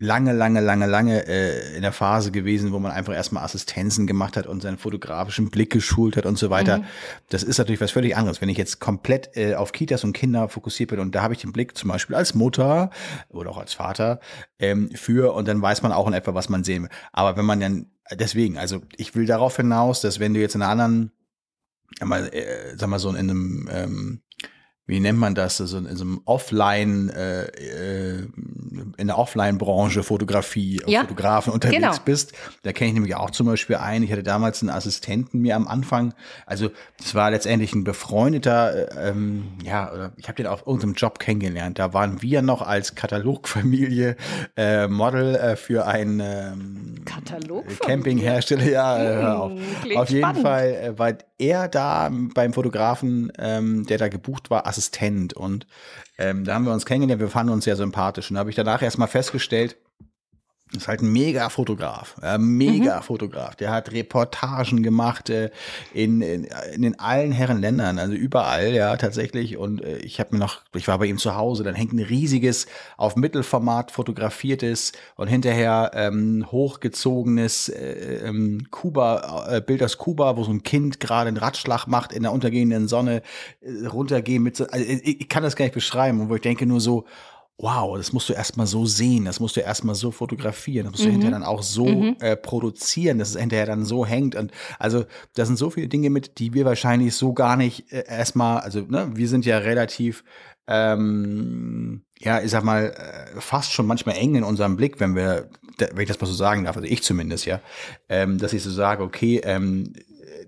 [0.00, 4.36] lange, lange, lange, lange äh, in der Phase gewesen, wo man einfach erstmal Assistenzen gemacht
[4.36, 6.78] hat und seinen fotografischen Blick geschult hat und so weiter.
[6.78, 6.84] Mhm.
[7.28, 8.40] Das ist natürlich was völlig anderes.
[8.40, 11.40] Wenn ich jetzt komplett äh, auf Kitas und Kinder fokussiert bin und da habe ich
[11.42, 12.90] den Blick zum Beispiel als Mutter
[13.28, 14.20] oder auch als Vater
[14.58, 16.90] ähm, für und dann weiß man auch in etwa, was man sehen will.
[17.12, 20.62] Aber wenn man dann, deswegen, also ich will darauf hinaus, dass wenn du jetzt in
[20.62, 21.12] einer anderen,
[22.02, 24.22] mal, äh, sag mal so in einem ähm,
[24.90, 28.26] wie nennt man das, also in so einem Offline, äh, äh,
[28.96, 31.94] in der Offline-Branche Fotografie, Ja, Fotografen unterwegs genau.
[32.04, 32.32] bist.
[32.64, 35.68] Da kenne ich nämlich auch zum Beispiel einen, ich hatte damals einen Assistenten mir am
[35.68, 36.12] Anfang,
[36.44, 41.20] also das war letztendlich ein befreundeter, äh, ähm, ja, ich habe den auf irgendeinem Job
[41.20, 41.78] kennengelernt.
[41.78, 44.16] Da waren wir noch als Katalogfamilie
[44.56, 47.04] äh, Model äh, für ein ähm?
[47.80, 49.52] Campinghersteller, ja, äh, auf.
[49.52, 50.42] Hm, klingt auf jeden spannend.
[50.42, 54.79] Fall äh, war er da beim Fotografen, ähm, der da gebucht war, Assistent.
[55.34, 55.66] Und
[56.18, 58.30] ähm, da haben wir uns kennengelernt, wir fanden uns sehr sympathisch.
[58.30, 59.76] Und da habe ich danach erstmal festgestellt,
[60.76, 63.02] ist halt ein mega Fotograf, äh, mega Mhm.
[63.02, 63.56] Fotograf.
[63.56, 65.50] Der hat Reportagen gemacht äh,
[65.92, 69.56] in, in, in den allen Herren Ländern, also überall, ja, tatsächlich.
[69.56, 71.98] Und äh, ich habe mir noch, ich war bei ihm zu Hause, dann hängt ein
[71.98, 80.36] riesiges, auf Mittelformat fotografiertes und hinterher ähm, hochgezogenes äh, ähm, Kuba, äh, Bild aus Kuba,
[80.36, 83.22] wo so ein Kind gerade einen Radschlag macht in der untergehenden Sonne,
[83.60, 86.66] äh, runtergehen mit so, also ich, ich kann das gar nicht beschreiben, wo ich denke
[86.66, 87.06] nur so,
[87.62, 91.04] wow, das musst du erstmal so sehen, das musst du erstmal so fotografieren, das musst
[91.04, 94.34] du hinterher dann auch so äh, produzieren, dass es hinterher dann so hängt.
[94.34, 98.04] Und also da sind so viele Dinge mit, die wir wahrscheinlich so gar nicht äh,
[98.08, 100.24] erstmal, also ne, wir sind ja relativ
[100.66, 105.48] ähm, ja, ich sag mal, äh, fast schon manchmal eng in unserem Blick, wenn wir,
[105.78, 107.60] wenn ich das mal so sagen darf, also ich zumindest, ja,
[108.08, 109.94] ähm, dass ich so sage, okay, ähm,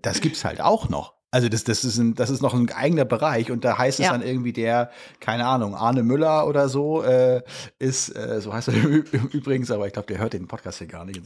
[0.00, 1.14] das gibt's halt auch noch.
[1.34, 4.04] Also das, das, ist ein, das ist noch ein eigener Bereich und da heißt es
[4.06, 4.12] Ja.
[4.12, 7.40] dann irgendwie der, keine Ahnung, Arne Müller oder so, äh,
[7.78, 8.74] ist, äh, so heißt er
[9.32, 11.22] übrigens, aber ich glaube, der hört den Podcast hier gar nicht.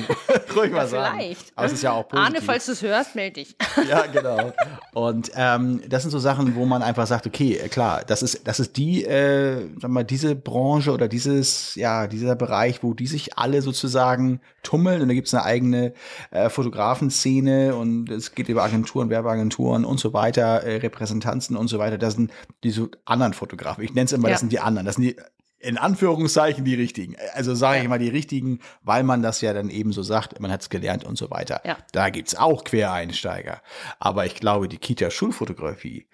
[0.56, 1.14] Ruhig mal sagen.
[1.18, 1.52] Vielleicht.
[1.54, 2.26] Aber es ist ja auch positiv.
[2.26, 3.54] Arne, falls du es hörst, melde dich.
[3.88, 4.52] Ja, genau.
[4.94, 8.46] Und ähm, das sind so Sachen, wo man einfach sagt, okay, äh, klar, das ist,
[8.46, 13.06] das ist die, äh, sag mal, diese Branche oder dieses, ja, dieser Bereich, wo die
[13.06, 15.92] sich alle sozusagen tummeln und da gibt's eine eigene
[16.30, 21.78] äh, Fotografenszene und es geht über Agenturen, Werbeagenturen und so weiter, äh, Repräsentanzen und so
[21.78, 21.98] weiter.
[21.98, 22.32] Das sind
[22.62, 23.84] diese anderen Fotografen.
[23.84, 24.32] Ich nenne es immer, Ja.
[24.34, 24.86] das sind die anderen.
[24.86, 25.16] Das sind die
[25.62, 27.16] in Anführungszeichen die richtigen.
[27.34, 30.50] Also sage ich mal die richtigen, weil man das ja dann eben so sagt, man
[30.50, 31.60] hat es gelernt und so weiter.
[31.66, 31.76] Ja.
[31.92, 33.60] Da gibt's auch Quereinsteiger.
[33.98, 36.06] Aber ich glaube, die Kita-Schulfotografie,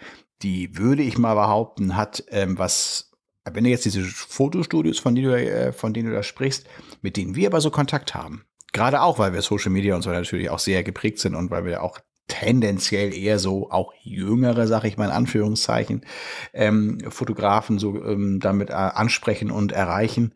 [0.42, 3.12] die würde ich mal behaupten, hat ähm, was,
[3.44, 6.66] wenn du jetzt diese Fotostudios, von denen, du, äh, von denen du da sprichst,
[7.01, 10.11] mit denen wir aber so Kontakt haben, gerade auch, weil wir Social Media und so
[10.11, 14.85] natürlich auch sehr geprägt sind und weil wir auch tendenziell eher so auch jüngere, sag
[14.85, 16.05] ich mal in Anführungszeichen,
[16.53, 20.35] ähm, Fotografen so ähm, damit äh, ansprechen und erreichen.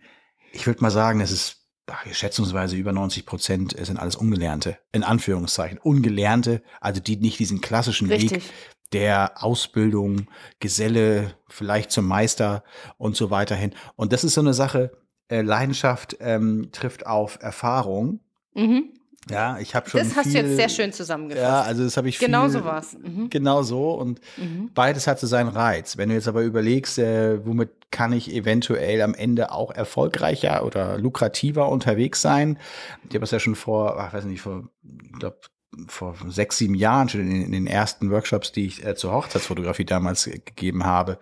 [0.53, 5.03] Ich würde mal sagen, es ist ach, schätzungsweise über 90 Prozent sind alles Ungelernte, in
[5.03, 5.79] Anführungszeichen.
[5.79, 8.45] Ungelernte, also die nicht diesen klassischen Richtig.
[8.45, 8.53] Weg
[8.93, 10.27] der Ausbildung,
[10.59, 12.65] Geselle, vielleicht zum Meister
[12.99, 13.73] und so weiter hin.
[13.97, 14.91] Und das ist so eine Sache,
[15.29, 18.21] äh, Leidenschaft ähm, trifft auf Erfahrung.
[18.55, 18.93] Mhm.
[19.29, 20.01] Ja, ich habe schon.
[20.01, 21.47] Das hast viel, du jetzt sehr schön zusammengefasst.
[21.47, 22.97] Ja, also das habe ich Genau viel, so war's.
[22.99, 23.29] Mhm.
[23.29, 24.21] Genau so und
[24.75, 25.97] beides hat so seinen Reiz.
[25.97, 30.99] Wenn du jetzt aber überlegst, äh, womit kann ich eventuell am Ende auch erfolgreicher oder
[30.99, 32.59] lukrativer unterwegs sein?
[33.09, 35.51] Ich habe es ja schon vor, ach, weiß nicht, vor, ich glaub,
[35.87, 39.85] vor sechs, sieben Jahren schon in, in den ersten Workshops, die ich äh, zur Hochzeitsfotografie
[39.85, 41.19] damals äh, gegeben habe,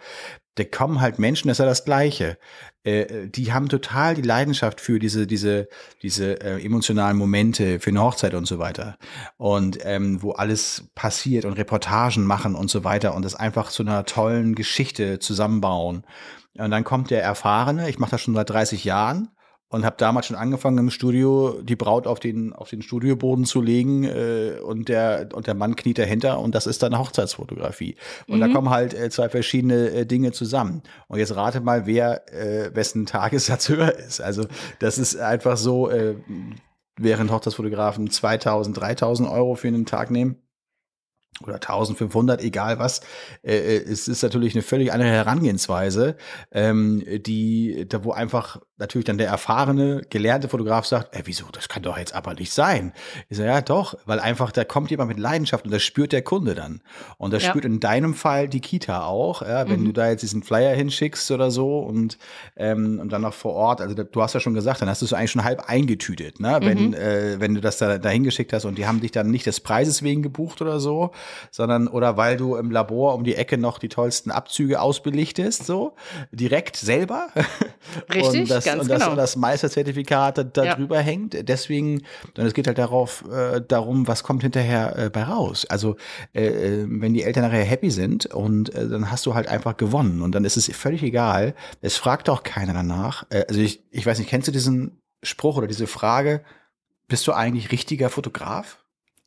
[0.58, 2.38] da kommen halt Menschen, das ist ja das Gleiche.
[2.82, 5.68] Äh, die haben total die Leidenschaft für diese, diese,
[6.02, 8.98] diese äh, emotionalen Momente, für eine Hochzeit und so weiter.
[9.36, 13.82] Und ähm, wo alles passiert und Reportagen machen und so weiter und das einfach zu
[13.82, 16.04] einer tollen Geschichte zusammenbauen.
[16.56, 19.28] Und dann kommt der Erfahrene, ich mache das schon seit 30 Jahren
[19.70, 23.60] und habe damals schon angefangen im Studio die Braut auf den auf den Studioboden zu
[23.60, 27.96] legen äh, und der und der Mann kniet dahinter und das ist dann Hochzeitsfotografie.
[28.26, 30.82] Und da kommen halt äh, zwei verschiedene äh, Dinge zusammen.
[31.08, 34.20] Und jetzt rate mal wer äh, wessen Tagessatz höher ist.
[34.20, 34.46] Also
[34.78, 36.16] das ist einfach so äh,
[36.96, 40.36] während Hochzeitsfotografen 2000 3000 Euro für einen Tag nehmen
[41.42, 43.00] oder 1500, egal was.
[43.42, 46.16] Äh, äh, es ist natürlich eine völlig andere Herangehensweise,
[46.50, 51.68] ähm, die, da wo einfach natürlich dann der erfahrene, gelernte Fotograf sagt, ey, wieso, das
[51.68, 52.92] kann doch jetzt aber nicht sein.
[53.28, 56.22] Ich sage, ja doch, weil einfach, da kommt jemand mit Leidenschaft und das spürt der
[56.22, 56.80] Kunde dann.
[57.16, 57.50] Und das Ja.
[57.50, 61.30] spürt in deinem Fall die Kita auch, ja, wenn du da jetzt diesen Flyer hinschickst
[61.30, 62.18] oder so und,
[62.56, 65.02] ähm, und dann noch vor Ort, also da, du hast ja schon gesagt, dann hast
[65.02, 66.58] du es eigentlich schon halb eingetütet, ne?
[66.62, 69.46] wenn, äh, wenn du das da dahin geschickt hast und die haben dich dann nicht
[69.46, 71.10] des Preises wegen gebucht oder so,
[71.50, 75.94] sondern oder weil du im Labor um die Ecke noch die tollsten Abzüge ausbelichtest, so
[76.30, 77.28] direkt selber.
[78.14, 79.16] Richtig, und das, ganz und das, genau.
[79.16, 80.74] das Meisterzertifikat da, da Ja.
[80.76, 81.48] drüber hängt.
[81.48, 82.02] Deswegen,
[82.36, 85.66] und es geht halt darauf, äh, darum, was kommt hinterher äh, bei raus.
[85.68, 85.96] Also
[86.34, 89.76] äh, äh, wenn die Eltern nachher happy sind und äh, dann hast du halt einfach
[89.76, 91.54] gewonnen und dann ist es völlig egal.
[91.80, 93.24] Es fragt auch keiner danach.
[93.30, 96.42] Äh, also ich, ich weiß nicht, kennst du diesen Spruch oder diese Frage?
[97.08, 98.78] Bist du eigentlich richtiger Fotograf?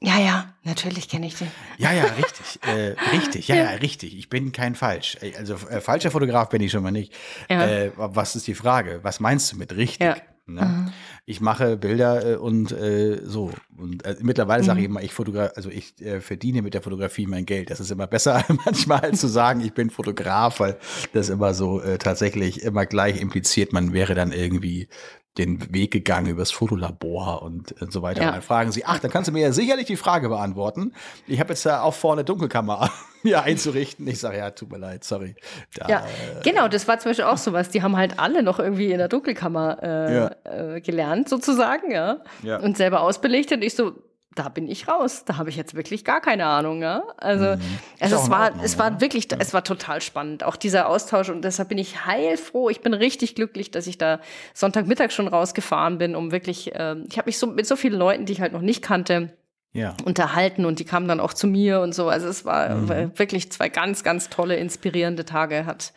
[0.04, 1.48] Ja, ja, natürlich kenne ich den.
[1.78, 2.60] Ja, ja, richtig.
[2.68, 4.18] äh, richtig, ja, ja, richtig.
[4.18, 5.18] Ich bin kein falsch.
[5.22, 7.14] Äh, Also äh, falscher Fotograf bin ich schon mal nicht.
[7.50, 7.68] Ja.
[7.68, 9.00] Äh, was ist die Frage?
[9.04, 10.02] Was meinst du mit richtig?
[10.08, 10.18] Ja.
[10.48, 10.92] Ne?
[11.26, 13.52] Ich mache Bilder äh, und äh, so.
[13.78, 17.70] Und mittlerweile sage ich immer, ich fotogra also ich verdiene mit der Fotografie mein Geld.
[17.70, 20.78] Das ist immer besser manchmal als zu sagen, ich bin Fotograf, weil
[21.14, 24.90] das immer so tatsächlich immer gleich impliziert, man wäre dann irgendwie
[25.38, 28.22] den Weg gegangen übers Fotolabor und, und so weiter.
[28.22, 28.28] Ja.
[28.30, 30.94] Und dann fragen sie, ach, dann kannst du mir ja sicherlich die Frage beantworten.
[31.28, 32.89] Ich habe jetzt da auch vorne Dunkelkammer
[33.24, 34.06] mir einzurichten.
[34.08, 35.36] Ich sage, ja, tut mir leid, sorry.
[35.76, 36.04] Da, Ja,
[36.44, 37.70] genau, das war zum Beispiel auch sowas.
[37.70, 40.32] Die haben halt alle noch irgendwie in der Dunkelkammer äh, Ja.
[40.76, 42.17] äh, gelernt, sozusagen, ja.
[42.44, 42.58] Ja.
[42.60, 43.58] Und selber ausbelichtet.
[43.60, 43.94] Und ich so,
[44.36, 45.24] da bin ich raus.
[45.26, 47.04] Da habe ich jetzt wirklich gar keine Ahnung, ja.
[47.17, 47.78] Also, also Mhm.
[48.15, 49.02] Auch es war, Ordnung, es war oder?
[49.02, 50.44] wirklich, es war total spannend.
[50.44, 51.30] Auch dieser Austausch.
[51.30, 52.70] Und deshalb bin ich heilfroh.
[52.70, 54.20] Ich bin richtig glücklich, dass ich da
[54.54, 58.26] Sonntagmittag schon rausgefahren bin, um wirklich, ähm, ich habe mich so mit so vielen Leuten,
[58.26, 59.34] die ich halt noch nicht kannte,
[59.74, 59.96] ja.
[60.04, 62.10] unterhalten und die kamen dann auch zu mir und so.
[62.10, 63.12] Also es war Mhm.
[63.17, 65.94] wirklich zwei ganz, ganz tolle, inspirierende Tage hat.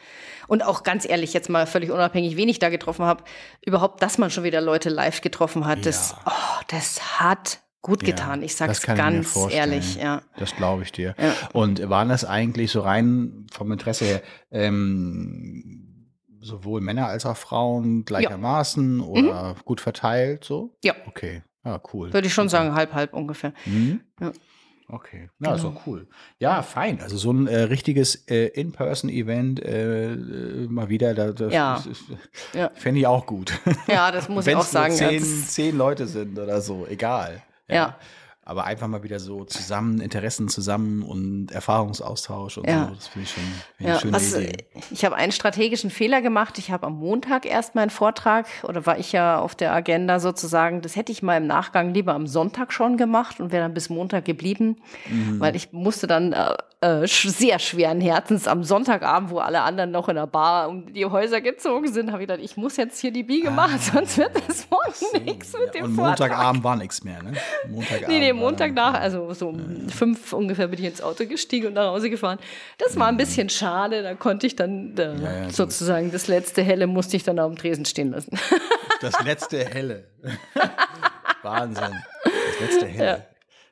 [0.47, 3.25] Und auch ganz ehrlich, jetzt mal völlig unabhängig, wen ich da getroffen habe,
[3.66, 6.33] überhaupt, dass man schon wieder Leute live getroffen hat, das, Ja.
[6.33, 8.42] oh, das hat gut getan.
[8.42, 10.23] Ich sag's ich mir ganz ehrlich, ja.
[10.38, 11.14] Das glaube ich dir.
[11.20, 11.33] Ja.
[11.53, 16.09] Und waren das eigentlich so rein vom Interesse her ähm,
[16.40, 20.62] sowohl Männer als auch Frauen gleichermaßen oder gut verteilt so?
[20.64, 20.70] Mhm.
[20.83, 20.94] Ja.
[21.07, 21.42] Okay.
[21.64, 22.12] Ja, cool.
[22.12, 23.53] Würde ich schon sagen, halb, halb ungefähr.
[23.66, 24.01] Mhm.
[24.20, 24.33] Ja.
[24.87, 25.70] Okay, na, Genau.
[25.70, 26.07] doch cool.
[26.38, 27.01] Ja, fein.
[27.01, 31.83] Also so ein äh, richtiges äh, In-Person-Event äh, äh, mal wieder, da, das, Ja.
[32.53, 32.70] Ja.
[32.75, 33.59] fände ich auch gut.
[33.88, 34.94] Ja, das muss ich auch es sagen.
[34.94, 37.42] zehn, zehn Leute sind oder so, egal.
[37.68, 37.98] Ja.
[38.47, 42.89] Aber einfach mal wieder so zusammen, Interessen zusammen und Erfahrungsaustausch und Ja.
[42.89, 44.67] so, das finde ich schon finde ich Ja, eine schöne was, Idee.
[44.91, 46.59] ich habe einen strategischen Fehler gemacht.
[46.59, 50.83] Ich habe am Montag erst meinen Vortrag oder war ich ja auf der Agenda sozusagen.
[50.83, 53.89] Das hätte ich mal im Nachgang lieber am Sonntag schon gemacht und wäre dann bis
[53.89, 54.77] Montag geblieben,
[55.09, 55.41] Mhm.
[55.41, 60.11] weil ich musste dann äh, äh, sehr schweren Herzens am Sonntagabend, wo alle anderen noch
[60.11, 63.11] in der Bar um die Häuser gezogen sind, habe ich gedacht, ich muss jetzt hier
[63.11, 65.87] die Biege machen, sonst wird das morgen nichts mit dem Ah.
[65.87, 66.19] und Vortrag.
[66.31, 67.33] Montagabend war nichts mehr, ne?
[67.71, 71.68] Montagabend Nee, nee, Montag nach, also so um fünf ungefähr bin ich ins Auto gestiegen
[71.68, 72.38] und nach Hause gefahren.
[72.79, 75.23] Das war ein bisschen schade, da konnte ich dann äh, Mhm.
[75.23, 78.37] Ja, ja, sozusagen das letzte Helle musste ich dann auf dem Tresen stehen lassen.
[79.01, 80.09] Das letzte Helle.
[81.42, 81.85] Wahnsinn.
[82.25, 83.27] Das letzte Helle.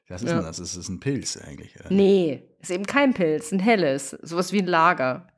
[0.08, 0.36] Was ist Ja.
[0.36, 0.56] denn das?
[0.58, 1.74] Das ist ein Pilz eigentlich.
[1.80, 1.86] oder?
[1.90, 4.10] Nee, ist eben kein Pilz, ein helles.
[4.22, 5.28] Sowas wie ein Lager.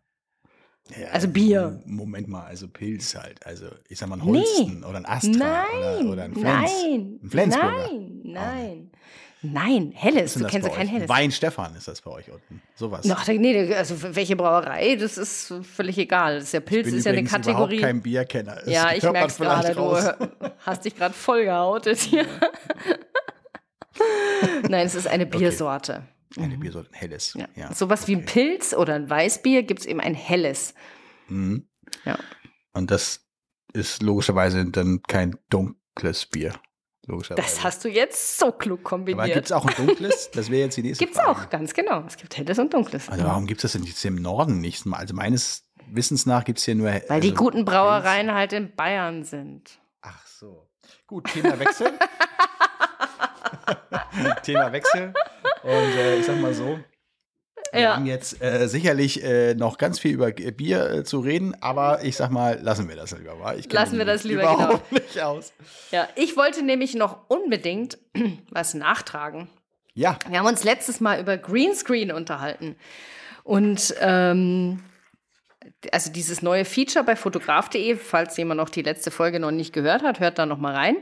[0.99, 1.81] Ja, also Bier.
[1.87, 3.47] Moment mal, also Pilz halt.
[3.47, 4.39] Also ich sag mal ein Nee.
[4.41, 6.71] Holsten oder ein Astra Nein, oder, oder ein Flens.
[6.83, 7.73] nein, Ein Flensburger.
[7.73, 8.91] nein, nein.
[9.45, 10.35] Nein, helles.
[10.35, 11.09] Du kennst ja kein helles.
[11.09, 12.63] Wein Stefan ist das bei euch unten.
[12.75, 13.07] Sowas.
[13.11, 16.37] Ach, nee, also welche Brauerei, das ist völlig egal.
[16.37, 17.77] Das ist ja Pilz, bin ist ja eine Kategorie.
[17.77, 18.55] überhaupt kein Bierkenner.
[18.57, 22.25] Das ja, ich vielleicht gerade, du hast dich gerade voll geoutet hier.
[24.69, 26.05] Nein, es ist eine Biersorte.
[26.39, 27.35] Eine Biersorte, ein helles.
[27.35, 27.47] Ja.
[27.55, 27.75] Ja.
[27.75, 30.75] Sowas wie ein Pilz oder ein Weißbier gibt es eben ein helles.
[31.29, 31.69] Mhm.
[32.07, 32.19] Ja.
[32.73, 33.27] Und das
[33.75, 36.55] ist logischerweise dann kein dunkles Bier.
[37.07, 37.47] Logischerweise.
[37.47, 39.33] Das hast du jetzt so klug Aber kombiniert.
[39.33, 40.31] gibt es auch ein dunkles?
[40.33, 41.31] Das wäre jetzt die nächste Gibt's Frage.
[41.31, 42.05] auch, ganz genau.
[42.07, 43.09] Es gibt helles und dunkles.
[43.09, 44.85] Also warum gibt es das denn jetzt im Norden nicht?
[44.91, 46.89] Also meines Wissens nach gibt es hier nur.
[47.09, 49.79] Weil die also, guten Brauereien halt in Bayern sind.
[50.03, 50.69] Ach so.
[51.07, 51.93] Gut, Thema Wechsel.
[54.43, 55.13] Thema Wechsel.
[55.63, 56.79] Und äh, ich sag mal so,
[57.75, 57.97] wir Ja.
[57.97, 62.17] haben jetzt äh, sicherlich äh, noch ganz viel über Bier äh, zu reden, aber ich
[62.17, 63.61] sag mal, lassen wir das lieber mal.
[63.71, 65.53] Lassen wir das lieber, überhaupt nicht aus.
[65.91, 67.99] Ja, ich wollte nämlich noch unbedingt
[68.51, 69.49] was nachtragen.
[69.95, 72.75] Ja, Wir haben uns letztes Mal über Greenscreen unterhalten.
[73.45, 74.83] Und ähm,
[75.93, 80.03] also dieses neue Feature bei fotograf.de, falls jemand noch die letzte Folge noch nicht gehört
[80.03, 80.97] hat, hört da noch mal rein.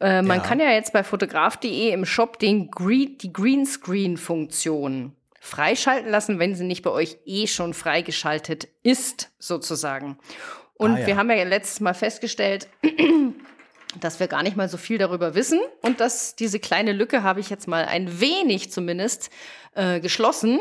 [0.00, 0.42] Äh, man Ja.
[0.44, 6.64] kann ja jetzt bei fotograf.de im Shop den Green, die Greenscreen-Funktion freischalten lassen, wenn sie
[6.64, 10.18] nicht bei euch eh schon freigeschaltet ist, sozusagen.
[10.74, 11.06] Und Ah, ja.
[11.06, 12.68] wir haben ja letztes Mal festgestellt,
[14.00, 17.40] dass wir gar nicht mal so viel darüber wissen und dass diese kleine Lücke habe
[17.40, 19.30] ich jetzt mal ein wenig zumindest
[19.74, 20.60] äh, geschlossen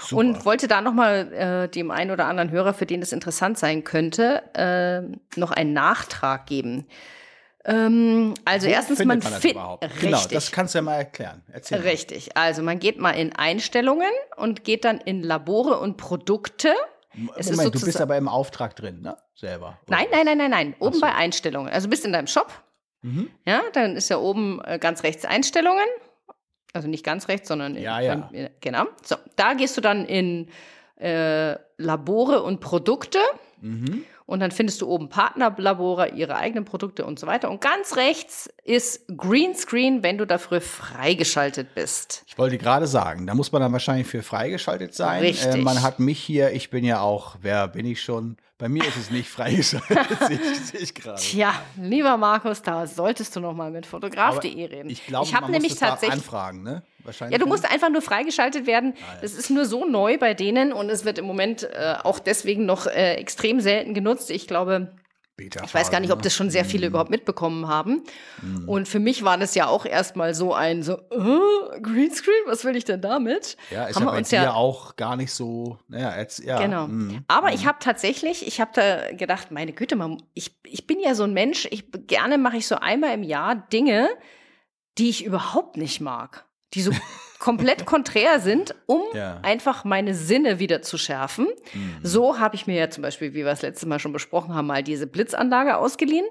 [0.00, 0.16] super.
[0.16, 3.58] und wollte da noch mal äh, dem einen oder anderen Hörer, für den das interessant
[3.58, 6.86] sein könnte, äh, noch einen Nachtrag geben.
[7.64, 10.00] Ähm, also Wo erstens, man, man findet.
[10.00, 11.42] Genau, das kannst du ja mal erklären.
[11.52, 11.88] Erzähl mal.
[11.88, 12.36] Richtig.
[12.36, 16.74] Also man geht mal in Einstellungen und geht dann in Labore und Produkte.
[17.36, 19.16] Es Moment, du bist aber im Auftrag drin, ne?
[19.34, 19.78] Selber.
[19.86, 20.74] oder Nein, nein, nein, nein, nein.
[20.80, 21.00] Oben so.
[21.02, 21.72] bei Einstellungen.
[21.72, 22.50] Also bist in deinem Shop.
[23.02, 23.30] Mhm.
[23.44, 25.84] Ja, dann ist ja oben äh, ganz rechts Einstellungen.
[26.72, 28.28] Also nicht ganz rechts, sondern in, Ja, ja.
[28.32, 28.84] in- genau.
[29.04, 30.48] So, da gehst du dann in
[30.98, 33.18] äh, Labore und Produkte
[33.60, 34.04] Mhm.
[34.32, 37.50] Und dann findest du oben Partnerlabore, ihre eigenen Produkte und so weiter.
[37.50, 42.24] Und ganz rechts ist Greenscreen, wenn du dafür freigeschaltet bist.
[42.26, 45.20] Ich wollte gerade sagen, da muss man dann wahrscheinlich für freigeschaltet sein.
[45.20, 45.56] Richtig.
[45.56, 48.38] Äh, man hat mich hier, ich bin ja auch, wer bin ich schon?
[48.62, 51.20] Bei mir ist es nicht freigeschaltet, sehe ich, sehe ich gerade.
[51.20, 54.88] Tja, lieber Markus, da solltest du noch mal mit fotograf.de reden.
[54.88, 56.84] Ich glaube, ich habe nämlich tatsächlich anfragen, ne?
[57.02, 57.32] Wahrscheinlich.
[57.36, 58.94] Ja, du musst einfach nur freigeschaltet werden.
[59.02, 62.20] Ah, Das ist nur so neu bei denen und es wird im Moment äh, auch
[62.20, 64.30] deswegen noch äh, extrem selten genutzt.
[64.30, 64.92] Ich glaube,
[65.64, 66.68] ich weiß gar nicht, ob das schon sehr Mhm.
[66.68, 68.02] viele überhaupt mitbekommen haben.
[68.66, 72.76] Und für mich war das ja auch erstmal so ein so äh, Greenscreen, was will
[72.76, 73.56] ich denn damit?
[73.70, 76.60] Ja, ist haben ja wir uns ja auch gar nicht so, naja, jetzt, ja.
[76.60, 76.86] Genau.
[76.86, 77.24] mm.
[77.28, 81.14] Aber ich habe tatsächlich, ich habe da gedacht, meine Güte, man, ich, ich bin ja
[81.14, 84.08] so ein Mensch, ich gerne mache ich so einmal im Jahr Dinge,
[84.98, 86.92] die ich überhaupt nicht mag, die so
[87.42, 89.40] komplett konträr sind, um Ja.
[89.42, 91.46] einfach meine Sinne wieder zu schärfen.
[91.74, 91.96] Mhm.
[92.02, 94.66] So habe ich mir ja zum Beispiel, wie wir es letztes Mal schon besprochen haben,
[94.68, 96.24] mal diese Blitzanlage ausgeliehen.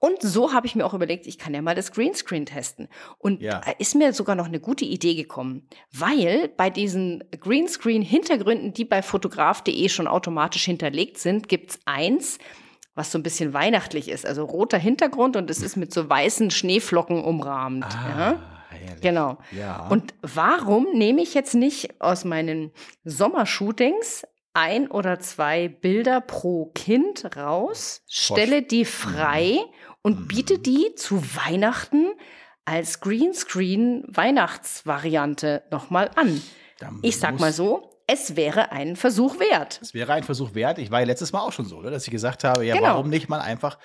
[0.00, 2.86] Und so habe ich mir auch überlegt, ich kann ja mal das Greenscreen testen.
[3.18, 3.60] Und Ja.
[3.64, 9.02] da ist mir sogar noch eine gute Idee gekommen, weil bei diesen Greenscreen-Hintergründen, die bei
[9.02, 12.38] fotograf.de schon automatisch hinterlegt sind, gibt's eins,
[12.94, 14.26] was so ein bisschen weihnachtlich ist.
[14.26, 17.84] Also roter Hintergrund und es ist mit so weißen Schneeflocken umrahmt.
[17.86, 18.57] Ah, ja?
[18.70, 19.00] Herrlich.
[19.00, 19.38] Genau.
[19.52, 19.86] Ja.
[19.88, 22.72] Und warum nehme ich jetzt nicht aus meinen
[23.04, 29.58] Sommershootings ein oder zwei Bilder pro Kind raus, stelle die frei
[30.02, 32.06] und biete die zu Weihnachten
[32.64, 36.40] als Greenscreen-Weihnachtsvariante nochmal an?
[37.02, 39.80] Ich sag mal so, es wäre einen Versuch wert.
[39.82, 40.78] Es wäre ein Versuch wert.
[40.78, 42.88] Ich war ja letztes Mal auch schon so, ne, dass ich gesagt habe, ja, Genau.
[42.88, 43.78] warum nicht mal einfach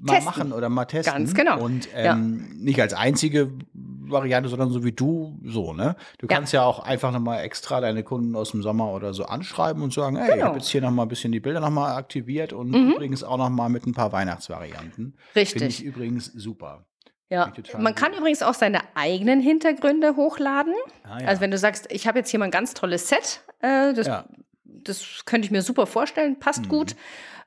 [0.00, 0.24] mal Testen.
[0.24, 1.14] machen oder mal testen.
[1.14, 1.60] Ganz genau.
[1.62, 2.12] Und Ja.
[2.14, 5.96] ähm, nicht als einzige Variante, sondern so wie du, so, ne?
[6.18, 6.36] Du Ja.
[6.36, 9.92] kannst ja auch einfach nochmal extra deine Kunden aus dem Sommer oder so anschreiben und
[9.94, 10.46] sagen, hey, ich Genau.
[10.46, 12.92] habe jetzt hier nochmal ein bisschen die Bilder nochmal aktiviert und Mhm.
[12.92, 15.16] übrigens auch nochmal mit ein paar Weihnachtsvarianten.
[15.34, 15.52] Richtig.
[15.52, 16.84] Finde ich übrigens super.
[17.30, 17.50] Ja.
[17.56, 18.20] Ich Man kann gut.
[18.20, 20.74] übrigens auch seine eigenen Hintergründe hochladen.
[21.04, 21.26] Ah, ja.
[21.26, 24.06] Also wenn du sagst, ich habe jetzt hier mal ein ganz tolles Set, äh, das,
[24.06, 24.24] Ja.
[24.64, 26.68] das könnte ich mir super vorstellen, passt Mhm.
[26.68, 26.96] gut.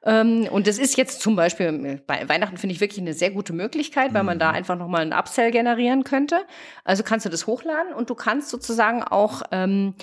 [0.08, 3.54] Ähm, und das ist jetzt zum Beispiel bei Weihnachten finde ich wirklich eine sehr gute
[3.54, 4.28] Möglichkeit, weil Mhm.
[4.28, 6.40] man da einfach nochmal einen Upsell generieren könnte.
[6.86, 9.94] Also kannst du das hochladen und du kannst sozusagen auch ähm,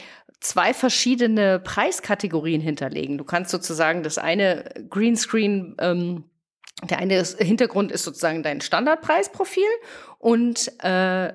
[0.40, 3.17] zwei verschiedene Preiskategorien hinterlegen.
[3.19, 6.25] Du kannst sozusagen das eine Greenscreen ähm,
[6.90, 9.62] der eine ist, Hintergrund ist sozusagen dein Standardpreisprofil
[10.19, 11.33] und äh,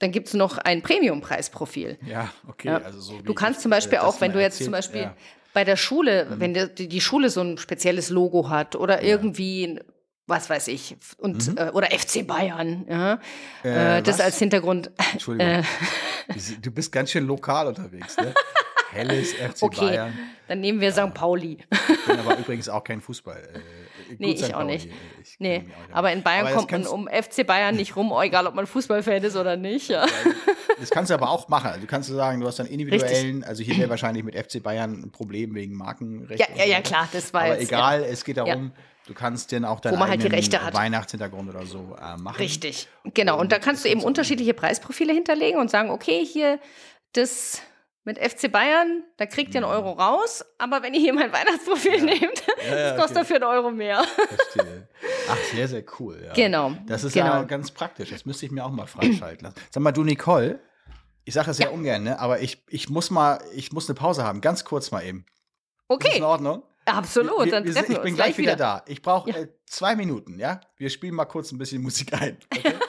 [0.00, 1.98] dann gibt es noch ein Premium-Preisprofil.
[2.06, 2.68] Ja, okay.
[2.68, 2.78] Ja.
[2.78, 5.16] Also so Du kannst zum Beispiel äh, auch, wenn du jetzt erzählt- zum Beispiel ja.
[5.48, 5.52] Mhm.
[5.54, 9.80] bei der Schule, wenn die, die Schule so ein spezielles Logo hat oder irgendwie,
[10.26, 13.14] was weiß ich, und, äh, oder FC Bayern, ja,
[13.62, 13.70] Mhm.
[13.70, 14.24] Äh, äh, das was?
[14.26, 14.90] als Hintergrund.
[15.12, 15.64] Entschuldigung.
[16.28, 16.34] Äh.
[16.60, 18.34] Du bist ganz schön lokal unterwegs, ne?
[18.92, 20.18] Helles FC Okay, Bayern.
[20.46, 21.14] dann nehmen wir St.
[21.14, 21.56] Pauli.
[21.70, 23.42] Ich bin aber übrigens auch kein Fußball.
[24.18, 24.88] Nee, ich auch nicht.
[25.22, 28.46] ich Nee, auch aber in Bayern Aber kommt man um FC Bayern nicht rum, egal
[28.46, 29.88] ob man Fußballfan ist oder nicht.
[29.88, 30.06] Ja.
[30.80, 31.68] Das kannst du aber auch machen.
[31.68, 35.02] Also du kannst sagen, du hast dann individuellen, also hier wäre wahrscheinlich mit FC Bayern
[35.02, 36.40] ein Problem wegen Markenrecht.
[36.40, 36.82] Ja, und ja, ja, weiter.
[36.88, 38.82] klar, das war Aber jetzt, egal, es geht darum, Ja.
[39.06, 40.74] du kannst dann auch deinen halt.
[40.74, 42.36] Weihnachtshintergrund oder so äh, machen.
[42.38, 43.38] Richtig, genau.
[43.40, 46.58] Und da kannst du eben unterschiedliche Preisprofile hinterlegen und sagen, okay, hier
[47.12, 47.62] das
[48.08, 52.00] mit FC Bayern, da kriegt ihr einen Euro raus, aber wenn ihr hier mein Weihnachtsprofil
[52.02, 53.20] nehmt, Ja, ja, das kostet okay.
[53.20, 54.02] dafür einen Euro mehr.
[54.02, 54.88] Verstehe.
[55.28, 56.22] Ach, sehr, sehr cool.
[56.26, 56.32] Ja.
[56.32, 57.46] Genau, Das ist ja genau.
[57.46, 58.08] ganz praktisch.
[58.10, 59.56] Das müsste ich mir auch mal freischalten lassen.
[59.70, 60.58] Sag mal, du Nicole,
[61.24, 61.66] ich sage das ja.
[61.66, 61.72] Ja.
[61.72, 62.18] ungern, ne?
[62.18, 65.18] aber ich, ich muss mal, ich muss eine Pause haben, ganz kurz mal eben.
[65.20, 65.26] Ist
[65.90, 66.62] das Okay, in Ordnung?
[66.86, 68.56] absolut, Wir- wir, treffen sind- wir ich bin gleich wieder, wieder.
[68.56, 68.82] da.
[68.86, 69.36] Ich brauche Ja.
[69.36, 70.60] äh, zwei Minuten, ja?
[70.78, 72.38] Wir spielen mal kurz ein bisschen Musik ein.
[72.56, 72.72] Okay?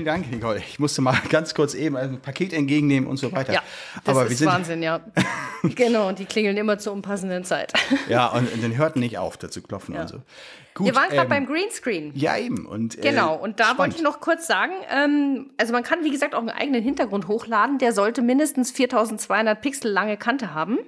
[0.00, 0.58] vielen Dank, Nicole.
[0.58, 3.52] Ich musste mal ganz kurz eben ein Paket entgegennehmen und so weiter.
[3.52, 3.62] Ja,
[4.04, 5.00] das Aber wir ist sind, Wahnsinn, ja.
[5.62, 7.72] genau, und die klingeln immer zur unpassenden Zeit.
[8.08, 10.02] Ja, und, und dann hörten nicht auf, da zu klopfen Ja.
[10.02, 10.22] und so.
[10.74, 12.12] Gut, wir waren gerade ähm, beim Greenscreen.
[12.14, 12.64] Ja, eben.
[12.64, 13.78] Und, äh, Genau, und da spannend.
[13.78, 17.28] wollte ich noch kurz sagen, ähm, also man kann, wie gesagt, auch einen eigenen Hintergrund
[17.28, 20.78] hochladen, der sollte mindestens 4200 Pixel lange Kante haben.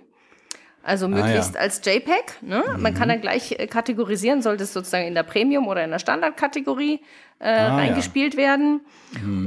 [0.84, 1.60] Also möglichst Ah, ja.
[1.60, 2.42] als JPEG.
[2.42, 2.62] Ne?
[2.78, 7.00] Man kann dann gleich kategorisieren, sollte es sozusagen in der Premium- oder in der Standardkategorie
[7.38, 7.68] äh, Ah, ja.
[7.70, 7.78] Mhm.
[7.78, 8.80] reingespielt werden.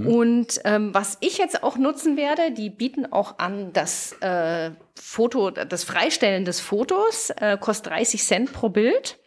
[0.06, 5.50] Und ähm, was ich jetzt auch nutzen werde, die bieten auch an, das äh, Foto,
[5.52, 9.18] das Freistellen des Fotos äh, kostet 30 Cent pro Bild.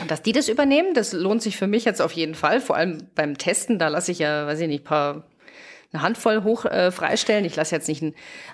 [0.00, 2.60] Und dass die das übernehmen, das lohnt sich für mich jetzt auf jeden Fall.
[2.60, 5.24] Vor allem beim Testen, da lasse ich ja, weiß ich nicht, paar,
[5.92, 7.44] eine Handvoll hoch äh, freistellen.
[7.44, 8.02] Ich lasse jetzt nicht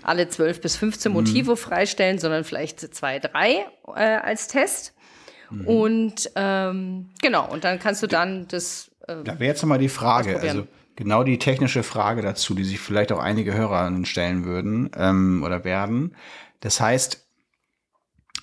[0.03, 4.94] alle 12 bis 15 Motive freistellen, sondern vielleicht zwei, drei äh, als Test.
[5.64, 8.90] Und ähm, genau, und dann kannst du dann das.
[9.07, 12.64] Äh, Da wäre jetzt noch mal die Frage, also genau die technische Frage dazu, die
[12.64, 16.16] sich vielleicht auch einige Hörer stellen würden ähm, oder werden.
[16.61, 17.27] Das heißt,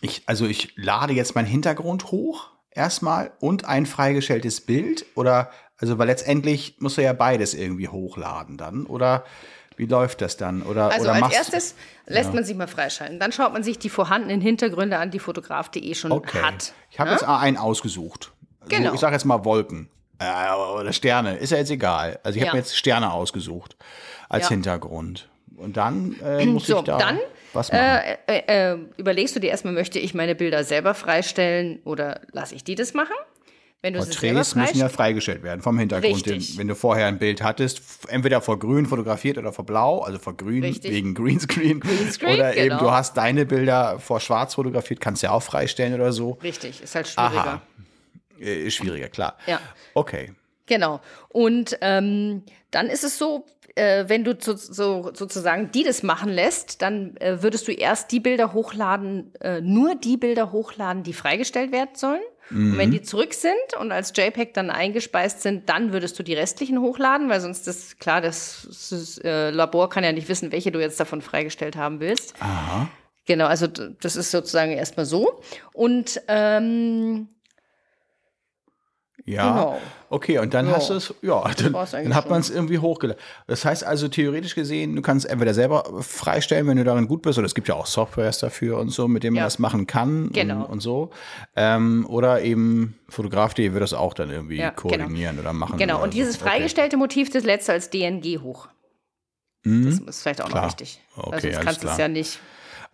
[0.01, 5.97] ich, also ich lade jetzt meinen Hintergrund hoch erstmal und ein freigestelltes Bild oder also
[5.97, 9.23] weil letztendlich musst du ja beides irgendwie hochladen dann oder
[9.77, 11.75] wie läuft das dann oder also oder als erstes
[12.07, 13.19] lässt man sich mal freischalten.
[13.19, 16.73] Dann schaut man sich die vorhandenen Hintergründe an, die fotograf.de schon okay hat.
[16.91, 17.15] ich habe Ja?
[17.15, 18.93] jetzt einen ausgesucht also Genau.
[18.93, 22.47] ich sage jetzt mal Wolken äh, oder Sterne ist ja jetzt egal also ich habe
[22.47, 22.53] Ja.
[22.53, 23.75] mir jetzt Sterne ausgesucht
[24.29, 24.49] als Ja.
[24.49, 27.19] Hintergrund und dann äh, muss So, ich da dann
[27.53, 31.79] was machen äh, äh, äh, überlegst du dir erstmal, möchte ich meine Bilder selber freistellen
[31.85, 33.15] oder lasse ich die das machen?
[33.85, 36.25] Wenn du Porträts müssen ja freigestellt werden vom Hintergrund.
[36.25, 40.17] Den, wenn du vorher ein Bild hattest, entweder vor grün fotografiert oder vor blau, also
[40.17, 40.89] vor grün Richtig.
[40.89, 41.81] wegen Greenscreen.
[41.81, 42.79] Greenscreen, oder eben genau.
[42.79, 46.39] du hast deine Bilder vor schwarz fotografiert, kannst du ja auch freistellen oder so.
[46.41, 47.39] Richtig, ist halt schwieriger.
[47.39, 47.61] Aha.
[48.39, 49.37] Äh, Ist schwieriger, klar.
[49.45, 49.61] Ja.
[49.93, 50.31] Okay.
[50.65, 50.99] Genau.
[51.29, 53.45] Und ähm, dann ist es so,
[53.75, 58.11] äh, wenn du so, so, sozusagen die das machen lässt, dann äh, würdest du erst
[58.11, 62.23] die Bilder hochladen, äh, nur die Bilder hochladen, die freigestellt werden sollen.
[62.51, 66.35] Und wenn die zurück sind und als JPEG dann eingespeist sind, dann würdest du die
[66.35, 70.71] restlichen hochladen, weil sonst ist klar, das, das äh, Labor kann ja nicht wissen, welche
[70.71, 72.35] du jetzt davon freigestellt haben willst.
[72.39, 72.87] Aha.
[73.25, 75.41] Genau, also das ist sozusagen erstmal so.
[75.73, 77.29] Und ähm,
[79.27, 79.49] Ja.
[79.53, 79.81] Genau.
[80.11, 80.75] Okay, und dann Ja.
[80.75, 83.19] hast du es, ja, dann, dann hat man es irgendwie hochgeladen.
[83.47, 87.39] Das heißt also theoretisch gesehen, du kannst entweder selber freistellen, wenn du darin gut bist,
[87.39, 89.45] oder es gibt ja auch Softwares dafür und so, mit denen man Ja.
[89.45, 90.59] das machen kann Genau.
[90.65, 91.09] und, und so.
[91.55, 94.81] Ähm, oder eben Fotograf.de wird das auch dann irgendwie Ja, genau.
[94.81, 95.77] koordinieren oder machen.
[95.79, 96.41] Genau, oder und dieses so.
[96.41, 96.49] Okay.
[96.51, 98.67] freigestellte Motiv, das lädst du als DNG hoch.
[99.63, 99.85] Mhm.
[99.85, 100.61] Das ist vielleicht auch Klar.
[100.65, 101.01] noch wichtig.
[101.17, 102.39] Okay, also das kannst du es ja nicht.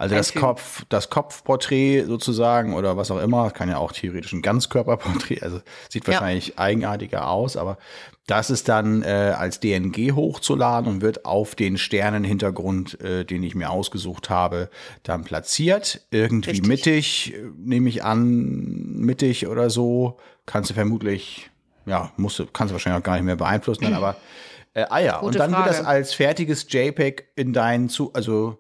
[0.02, 0.34] Also das.
[0.34, 5.62] Kopf, das Kopfporträt sozusagen oder was auch immer, kann ja auch theoretisch ein Ganzkörperporträt, also
[5.90, 6.14] sieht Ja.
[6.14, 7.78] wahrscheinlich eigenartiger aus, aber
[8.26, 13.54] das ist dann äh, als DNG hochzuladen und wird auf den Sternenhintergrund, äh, den ich
[13.54, 14.70] mir ausgesucht habe,
[15.04, 16.02] dann platziert.
[16.10, 16.68] Irgendwie Richtig.
[16.68, 20.18] mittig, nehme ich an, mittig oder so.
[20.48, 21.52] Kannst du vermutlich,
[21.86, 24.16] ja, musst du, kannst du wahrscheinlich auch gar nicht mehr beeinflussen, dann, aber
[24.74, 25.88] äh, ah ja, und Gute dann wird das Frage.
[25.90, 28.58] als fertiges JPEG in deinen zu, also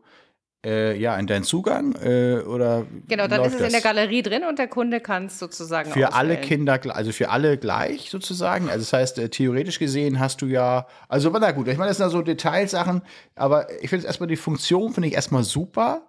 [0.66, 3.68] äh, ja, in deinen Zugang äh, oder Genau, dann ist es das?
[3.68, 6.14] in der Galerie drin und der Kunde kann es sozusagen Für auswählen.
[6.14, 8.70] alle Kinder, also für alle gleich sozusagen.
[8.70, 11.97] Also das heißt, äh, theoretisch gesehen hast du ja, also na gut, ich meine, das
[11.97, 13.01] sind ja so Detailsachen,
[13.36, 16.07] aber ich finde erstmal die Funktion, finde ich erstmal super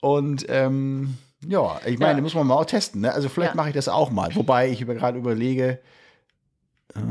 [0.00, 2.22] und ähm, ja, ich meine, ja.
[2.22, 3.02] muss man mal auch testen.
[3.02, 3.12] Ne?
[3.12, 3.56] Also vielleicht ja.
[3.56, 4.34] mache ich das auch mal.
[4.34, 5.78] Wobei ich über, gerade überlege,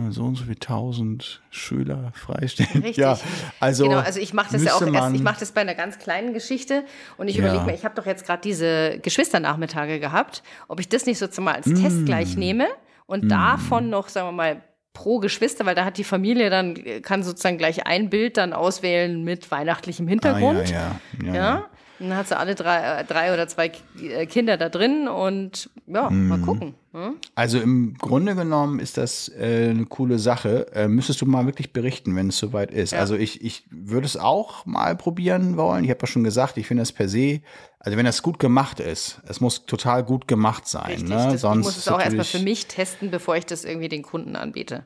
[0.09, 2.83] so und so viele tausend Schüler freistellen.
[2.83, 2.97] Richtig.
[2.97, 3.17] Ja,
[3.59, 5.99] also, genau, also ich mache das ja auch erst, ich mache das bei einer ganz
[5.99, 6.83] kleinen Geschichte
[7.17, 7.43] und ich ja.
[7.43, 11.41] überlege mir, ich habe doch jetzt gerade diese Geschwisternachmittage gehabt, ob ich das nicht so
[11.41, 11.75] mal als mm.
[11.75, 12.67] Test gleich nehme
[13.05, 13.29] und mm.
[13.29, 14.61] davon noch, sagen wir mal,
[14.93, 19.23] pro Geschwister, weil da hat die Familie dann, kann sozusagen gleich ein Bild dann auswählen
[19.23, 20.59] mit weihnachtlichem Hintergrund.
[20.59, 21.69] Ah, ja, ja, ja, ja.
[21.99, 23.71] Dann hat sie alle drei, äh, drei oder zwei
[24.01, 26.27] äh, Kinder da drin und ja, mm.
[26.27, 26.45] mal mhm.
[26.45, 26.75] gucken.
[26.93, 27.17] Hm?
[27.35, 30.71] Also im Grunde genommen ist das äh, eine coole Sache.
[30.73, 32.91] Äh, müsstest du mal wirklich berichten, wenn es soweit ist.
[32.91, 32.99] Ja.
[32.99, 35.83] Also ich, ich würde es auch mal probieren wollen.
[35.83, 37.41] Ich habe ja schon gesagt, ich finde das per se,
[37.79, 40.87] also wenn das gut gemacht ist, es muss total gut gemacht sein.
[40.87, 41.29] Richtig, ne?
[41.31, 44.03] das, Sonst ich muss es auch erstmal für mich testen, bevor ich das irgendwie den
[44.03, 44.83] Kunden anbiete.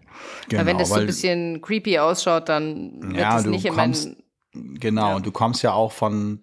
[0.49, 3.75] Genau, weil wenn das so ein bisschen creepy ausschaut, dann wird ja, das nicht in
[3.75, 4.17] meinen
[4.53, 5.15] Genau, ja.
[5.15, 6.41] und du kommst ja auch von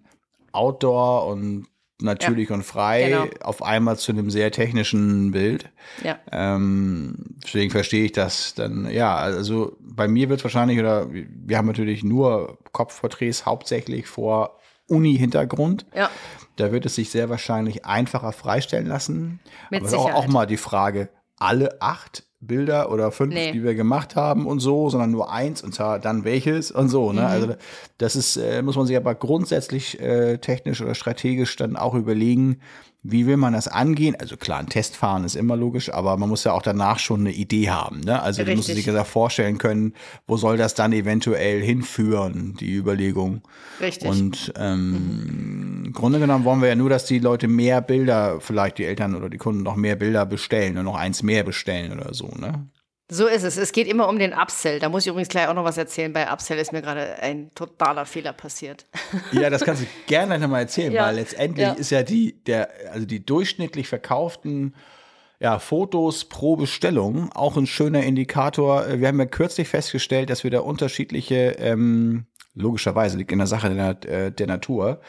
[0.53, 1.67] Outdoor und
[2.01, 3.27] natürlich ja, und frei genau.
[3.41, 5.69] auf einmal zu einem sehr technischen Bild.
[6.03, 6.19] Ja.
[6.31, 11.67] Ähm, deswegen verstehe ich das dann, ja, also bei mir wird wahrscheinlich, oder wir haben
[11.67, 15.85] natürlich nur Kopfporträts hauptsächlich vor Uni-Hintergrund.
[15.95, 16.09] Ja.
[16.57, 19.39] Da wird es sich sehr wahrscheinlich einfacher freistellen lassen.
[19.69, 20.13] Mit Aber Sicherheit.
[20.15, 23.51] auch, auch mal die Frage, alle acht Bilder oder fünf, nee.
[23.51, 27.13] die wir gemacht haben und so, sondern nur eins und zwar dann welches und so.
[27.13, 27.21] Ne?
[27.21, 27.27] Mhm.
[27.27, 27.55] Also
[27.99, 32.59] das ist, äh, muss man sich aber grundsätzlich äh, technisch oder strategisch dann auch überlegen,
[33.03, 34.15] wie will man das angehen?
[34.19, 37.21] Also klar, ein Test fahren ist immer logisch, aber man muss ja auch danach schon
[37.21, 38.01] eine Idee haben.
[38.01, 38.21] Ne?
[38.21, 39.93] Also du musst sich ja vorstellen können,
[40.27, 43.41] wo soll das dann eventuell hinführen, die Überlegung.
[43.79, 44.07] Richtig.
[44.07, 45.85] Und ähm, mhm.
[45.85, 49.15] im Grunde genommen wollen wir ja nur, dass die Leute mehr Bilder, vielleicht die Eltern
[49.15, 52.27] oder die Kunden noch mehr Bilder bestellen und noch eins mehr bestellen oder so.
[52.27, 52.67] Ne?
[53.13, 53.57] So ist es.
[53.57, 54.79] Es geht immer um den Upsell.
[54.79, 56.13] Da muss ich übrigens gleich auch noch was erzählen.
[56.13, 58.85] Bei Upsell ist mir gerade ein totaler Fehler passiert.
[59.33, 61.05] Ja, das kannst du gerne noch mal erzählen, ja.
[61.05, 61.73] weil letztendlich ja.
[61.73, 64.75] ist ja die, der, also die durchschnittlich verkauften
[65.41, 68.85] ja, Fotos pro Bestellung auch ein schöner Indikator.
[68.99, 73.73] Wir haben ja kürzlich festgestellt, dass wir da unterschiedliche, ähm, logischerweise liegt in der Sache
[73.73, 75.01] der, äh, der Natur,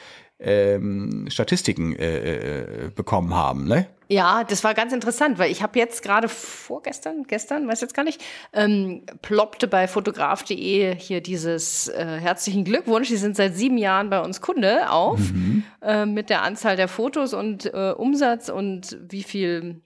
[0.42, 3.86] ähm, Statistiken äh, äh, bekommen haben, ne?
[4.08, 8.04] Ja, das war ganz interessant, weil ich habe jetzt gerade vorgestern, gestern, weiß jetzt gar
[8.04, 8.20] nicht,
[8.52, 13.08] ähm, ploppte bei fotograf.de hier dieses äh, herzlichen Glückwunsch.
[13.08, 15.64] Sie sind seit sieben Jahren bei uns Kunde auf mhm.
[15.80, 19.80] äh, mit der Anzahl der Fotos und äh, Umsatz und wie viel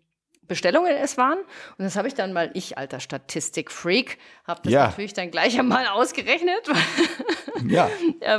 [0.49, 1.38] Bestellungen es waren.
[1.38, 4.86] Und das habe ich dann mal, ich alter Statistikfreak, habe das ja.
[4.86, 6.68] natürlich dann gleich einmal ausgerechnet,
[7.66, 7.88] ja.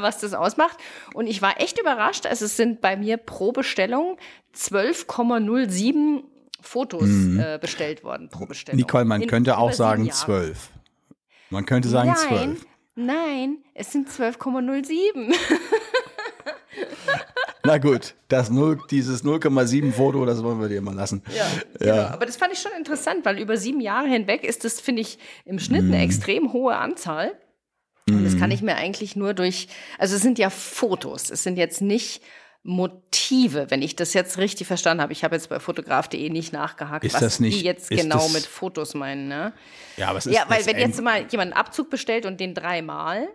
[0.01, 0.77] was das ausmacht.
[1.13, 2.25] Und ich war echt überrascht.
[2.25, 4.17] Also es sind bei mir pro Bestellung
[4.55, 6.23] 12,07
[6.61, 7.39] Fotos mhm.
[7.39, 8.79] äh, bestellt worden pro Bestellung.
[8.79, 10.71] Nicole, man in, könnte auch sagen 12.
[11.49, 12.65] Man könnte sagen nein, 12.
[12.95, 15.33] Nein, es sind 12,07.
[17.67, 21.21] Na gut, das 0, dieses 0,7 Foto, das wollen wir dir mal lassen.
[21.27, 21.35] Ja,
[21.85, 21.95] ja.
[21.95, 22.07] Genau.
[22.13, 25.19] aber das fand ich schon interessant, weil über sieben Jahre hinweg ist das, finde ich,
[25.43, 26.03] im Schnitt eine mhm.
[26.03, 27.37] extrem hohe Anzahl.
[28.09, 31.57] Und das kann ich mir eigentlich nur durch, also es sind ja Fotos, es sind
[31.57, 32.21] jetzt nicht
[32.63, 35.11] Motive, wenn ich das jetzt richtig verstanden habe.
[35.11, 38.93] Ich habe jetzt bei fotograf.de nicht nachgehakt, ist was nicht, die jetzt genau mit Fotos
[38.93, 39.27] meinen.
[39.27, 39.51] Ne?
[39.97, 42.53] Ja, aber es ist Ja, weil wenn jetzt mal jemand einen Abzug bestellt und den
[42.53, 43.27] dreimal,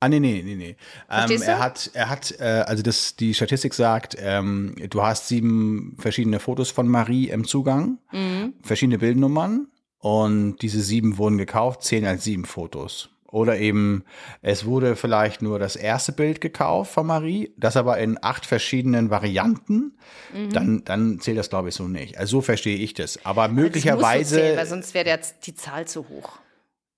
[0.00, 0.76] Ah, nee, nee, nee, nee.
[1.10, 5.96] Ähm, er hat, er hat, äh, also das, die Statistik sagt, ähm, du hast sieben
[5.98, 8.54] verschiedene Fotos von Marie im Zugang, mhm.
[8.62, 9.66] verschiedene Bildnummern
[9.98, 13.10] und diese sieben wurden gekauft, zählen als sieben Fotos.
[13.30, 14.04] Oder eben,
[14.40, 19.10] es wurde vielleicht nur das erste Bild gekauft von Marie, das aber in acht verschiedenen
[19.10, 19.98] Varianten,
[20.32, 20.50] mhm.
[20.52, 22.18] dann, dann zählt das, glaube ich, so nicht.
[22.18, 23.24] Also so verstehe ich das.
[23.26, 24.36] Aber möglicherweise.
[24.36, 26.38] Das zählen, weil sonst wäre die Zahl zu hoch.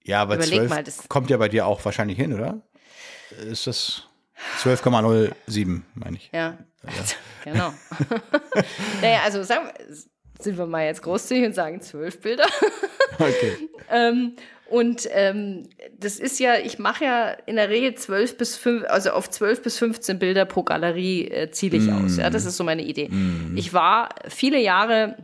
[0.04, 2.62] Ja, aber Überleg 12 mal, das kommt ja bei dir auch wahrscheinlich hin, oder?
[3.32, 4.02] Ist das
[4.58, 6.30] 12,07, meine ich.
[6.32, 6.90] Ja, ja.
[7.44, 7.74] genau.
[9.02, 9.70] naja, also sagen
[10.42, 12.46] sind wir mal jetzt großzügig und sagen zwölf Bilder.
[13.18, 13.68] okay.
[13.90, 14.36] ähm,
[14.68, 15.68] und ähm,
[15.98, 19.62] das ist ja, ich mache ja in der Regel zwölf bis fünf, also auf zwölf
[19.62, 22.04] bis 15 Bilder pro Galerie äh, ziele ich mm.
[22.04, 22.16] aus.
[22.18, 23.08] Ja, das ist so meine Idee.
[23.08, 23.56] Mm.
[23.56, 25.16] Ich war viele Jahre,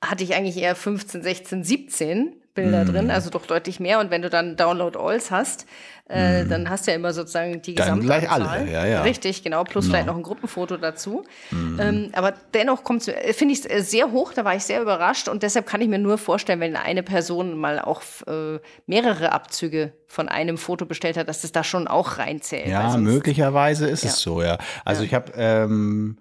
[0.00, 3.98] hatte ich eigentlich eher 15, 16, 17 Bilder drin, also doch deutlich mehr.
[3.98, 5.66] Und wenn du dann Download Alls hast,
[6.08, 8.20] äh, dann hast du ja immer sozusagen die Dann Gesamtanzahl.
[8.20, 8.30] gleich
[8.60, 9.02] alle, ja, ja.
[9.02, 11.24] Richtig, genau, plus vielleicht noch ein Gruppenfoto dazu.
[11.52, 15.28] Ähm, aber dennoch kommt es, finde ich es sehr hoch, da war ich sehr überrascht
[15.28, 19.92] und deshalb kann ich mir nur vorstellen, wenn eine Person mal auch äh, mehrere Abzüge
[20.06, 22.68] von einem Foto bestellt hat, dass das da schon auch reinzählt.
[22.68, 24.10] Ja, sonst- möglicherweise ist Ja.
[24.10, 24.56] es so, ja.
[24.84, 26.18] Also ich habe, ähm,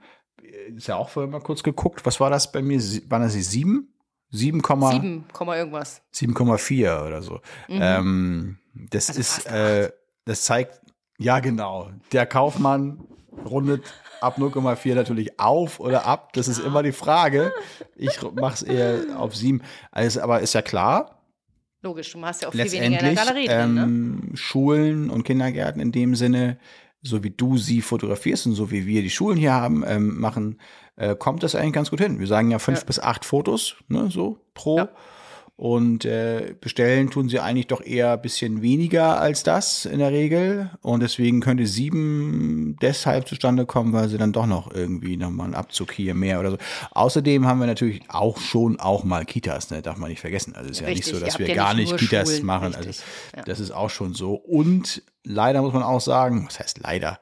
[0.76, 2.78] ist ja auch vorher mal kurz geguckt, was war das bei mir?
[3.10, 3.94] Waren das die sieben?
[4.30, 4.62] 7,
[4.92, 6.02] Sieben Komma irgendwas.
[6.14, 7.40] 7,4 oder so.
[7.70, 8.58] Ähm,
[8.90, 9.92] das Also ist, äh,
[10.26, 10.82] das zeigt,
[11.18, 13.00] ja genau, der Kaufmann
[13.46, 13.84] rundet
[14.22, 16.34] ab 0,4 natürlich auf oder ab.
[16.34, 17.54] Das ist immer die Frage.
[17.96, 19.62] Ich mache es eher auf 7.
[19.92, 21.14] Also, aber ist ja klar,
[21.84, 23.82] Logisch, du hast ja auch viel weniger in der Galerie drin, ne?
[23.84, 26.58] ähm, Schulen und Kindergärten in dem Sinne,
[27.04, 30.60] so wie du sie fotografierst und so wie wir die Schulen hier haben, ähm, machen,
[30.96, 32.20] äh, kommt das eigentlich ganz gut hin.
[32.20, 32.86] Wir sagen ja fünf Ja.
[32.86, 34.78] bis acht Fotos, ne, so pro.
[34.80, 34.90] Ja.
[35.58, 40.12] Und äh, bestellen tun sie eigentlich doch eher ein bisschen weniger als das in der
[40.12, 40.70] Regel.
[40.84, 45.56] Und deswegen könnte sieben deshalb zustande kommen, weil sie dann doch noch irgendwie nochmal einen
[45.56, 46.58] Abzug hier mehr oder so.
[46.92, 49.82] Außerdem haben wir natürlich auch schon auch mal Kitas, ne?
[49.82, 50.54] darf man nicht vergessen.
[50.56, 52.46] Also es ist ja Richtig, nicht so, dass wir ja gar nicht nicht Kitas Schulen,
[52.46, 52.68] machen.
[52.68, 53.04] richtig, Also
[53.36, 53.44] ja.
[53.44, 54.36] das ist auch schon so.
[54.36, 57.20] Und leider muss man auch sagen, was heißt leider,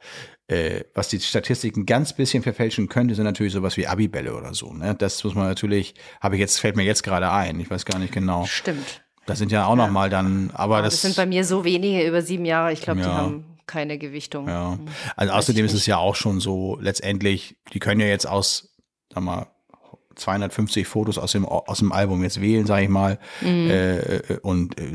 [0.47, 4.71] äh, was die Statistiken ganz bisschen verfälschen könnte, sind natürlich sowas wie Abibälle oder so.
[4.73, 4.93] Ne?
[4.95, 7.59] Das muss man natürlich, habe ich jetzt, fällt mir jetzt gerade ein.
[7.59, 8.45] Ich weiß gar nicht genau.
[8.45, 9.01] Stimmt.
[9.25, 11.63] Das sind ja auch noch mal dann, aber Aber das, das sind bei mir so
[11.63, 12.71] wenige über sieben Jahre.
[12.73, 13.15] Ich glaube, die Ja.
[13.15, 14.47] haben keine Gewichtung.
[14.47, 14.77] ja.
[15.15, 18.75] Also außerdem ist es ja auch schon so, letztendlich, die können ja jetzt aus,
[19.11, 19.47] sag mal,
[20.15, 24.79] 250 Fotos aus dem, aus dem Album jetzt wählen, sage ich mal, äh, äh, und
[24.79, 24.85] äh,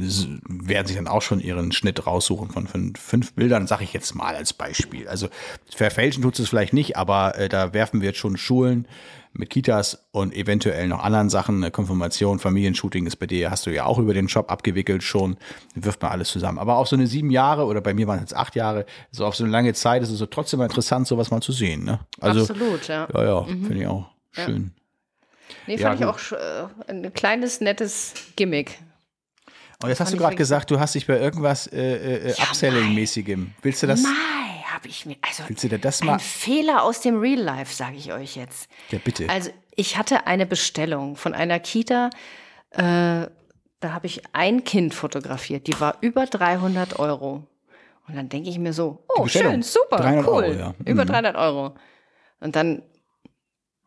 [0.49, 4.15] werden sich dann auch schon ihren Schnitt raussuchen von fünf, fünf Bildern, sage ich jetzt
[4.15, 5.09] mal als Beispiel.
[5.09, 5.29] Also
[5.75, 8.87] verfälschen tut es vielleicht nicht, aber äh, da werfen wir jetzt schon Schulen
[9.33, 13.71] mit Kitas und eventuell noch anderen Sachen, eine Konfirmation, Familienshooting ist bei dir, hast du
[13.71, 15.37] ja auch über den Shop abgewickelt schon,
[15.75, 16.59] wirft man alles zusammen.
[16.59, 19.25] Aber auf so eine sieben Jahre oder bei mir waren es jetzt acht Jahre, so
[19.25, 21.85] auf so eine lange Zeit ist es so trotzdem interessant, sowas mal zu sehen.
[21.85, 22.01] Ne?
[22.21, 23.09] Also, Absolut, ja.
[23.13, 24.73] ja, ja, finde ich auch schön.
[25.67, 26.15] Nee, Ja, fand ich gut.
[26.15, 26.33] auch
[26.89, 28.79] äh, ein kleines, nettes Gimmick.
[29.83, 33.49] Und jetzt hast du ich gerade gesagt, du hast dich bei irgendwas äh, äh, Upselling-mäßigem.
[33.63, 34.03] Willst du das?
[34.03, 34.11] Mai
[34.73, 35.17] habe ich mir.
[35.23, 36.15] Also, Willst du dir das mal?
[36.15, 38.69] ein Fehler aus dem Real Life, sage ich euch jetzt.
[38.91, 39.29] Ja, bitte.
[39.31, 42.11] Also, ich hatte eine Bestellung von einer Kita.
[42.73, 43.31] Äh, da
[43.95, 45.67] habe ich ein Kind fotografiert.
[45.67, 47.47] Die war über 300 Euro.
[48.07, 50.45] Und dann denke ich mir so, oh, schön, super, 300 cool.
[50.45, 50.75] Euro, ja.
[50.85, 51.09] Über Mhm.
[51.09, 51.75] 300 Euro.
[52.41, 52.83] Und dann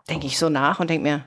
[0.09, 1.25] denke ich so nach und denke mir,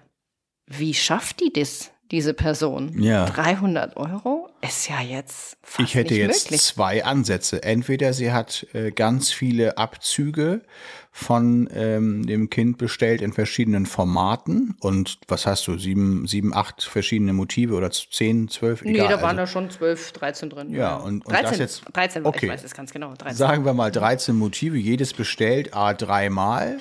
[0.67, 3.01] wie schafft die das, diese Person?
[3.03, 3.27] Ja.
[3.27, 6.63] 300 Euro ist ja jetzt fast Ich hätte nicht jetzt möglich.
[6.63, 7.63] zwei Ansätze.
[7.63, 10.63] Entweder sie hat äh, ganz viele Abzüge
[11.11, 16.83] von ähm, dem Kind bestellt in verschiedenen Formaten und was hast du, sieben, sieben, acht
[16.83, 19.09] verschiedene Motive oder zehn, zwölf, Nee, egal.
[19.09, 20.71] da waren also, da schon 12, 13 drin.
[20.75, 22.47] Ja, und- und 13, das jetzt- 13, war- okay.
[22.47, 23.15] ich weiß es ganz genau.
[23.15, 23.35] 13.
[23.37, 26.79] sagen wir mal 13 Motive, jedes bestellt, a dreimal.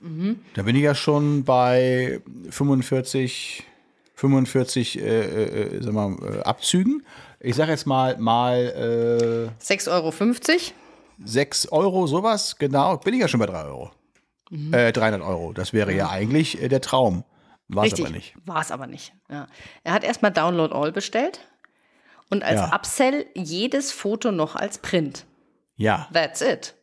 [0.00, 0.40] Mhm.
[0.54, 2.20] Da bin ich ja schon bei
[2.50, 3.64] 45,
[4.14, 7.04] 45 äh, äh, sag mal, äh, Abzügen.
[7.40, 10.12] Ich sage jetzt mal mal äh, 6,50 Euro.
[11.24, 13.90] 6 Euro, sowas, genau, bin ich ja schon bei 3 Euro.
[14.50, 14.72] Mhm.
[14.72, 15.52] Äh, 300 Euro.
[15.52, 17.24] Das wäre ja eigentlich äh, der Traum.
[17.68, 18.34] War es aber nicht.
[18.46, 19.12] war es aber nicht.
[19.28, 19.46] Ja.
[19.84, 21.40] Er hat erstmal Download All bestellt
[22.30, 22.74] und als Ja.
[22.74, 25.26] Upsell jedes Foto noch als Print.
[25.76, 26.74] Ja, That's it.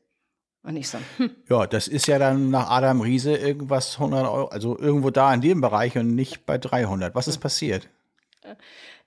[0.65, 4.47] Und ich so, hm, ja, das ist ja dann nach Adam Riese irgendwas 100 Euro,
[4.47, 7.13] also irgendwo da in dem Bereich und nicht bei 300.
[7.13, 7.87] Was ist passiert?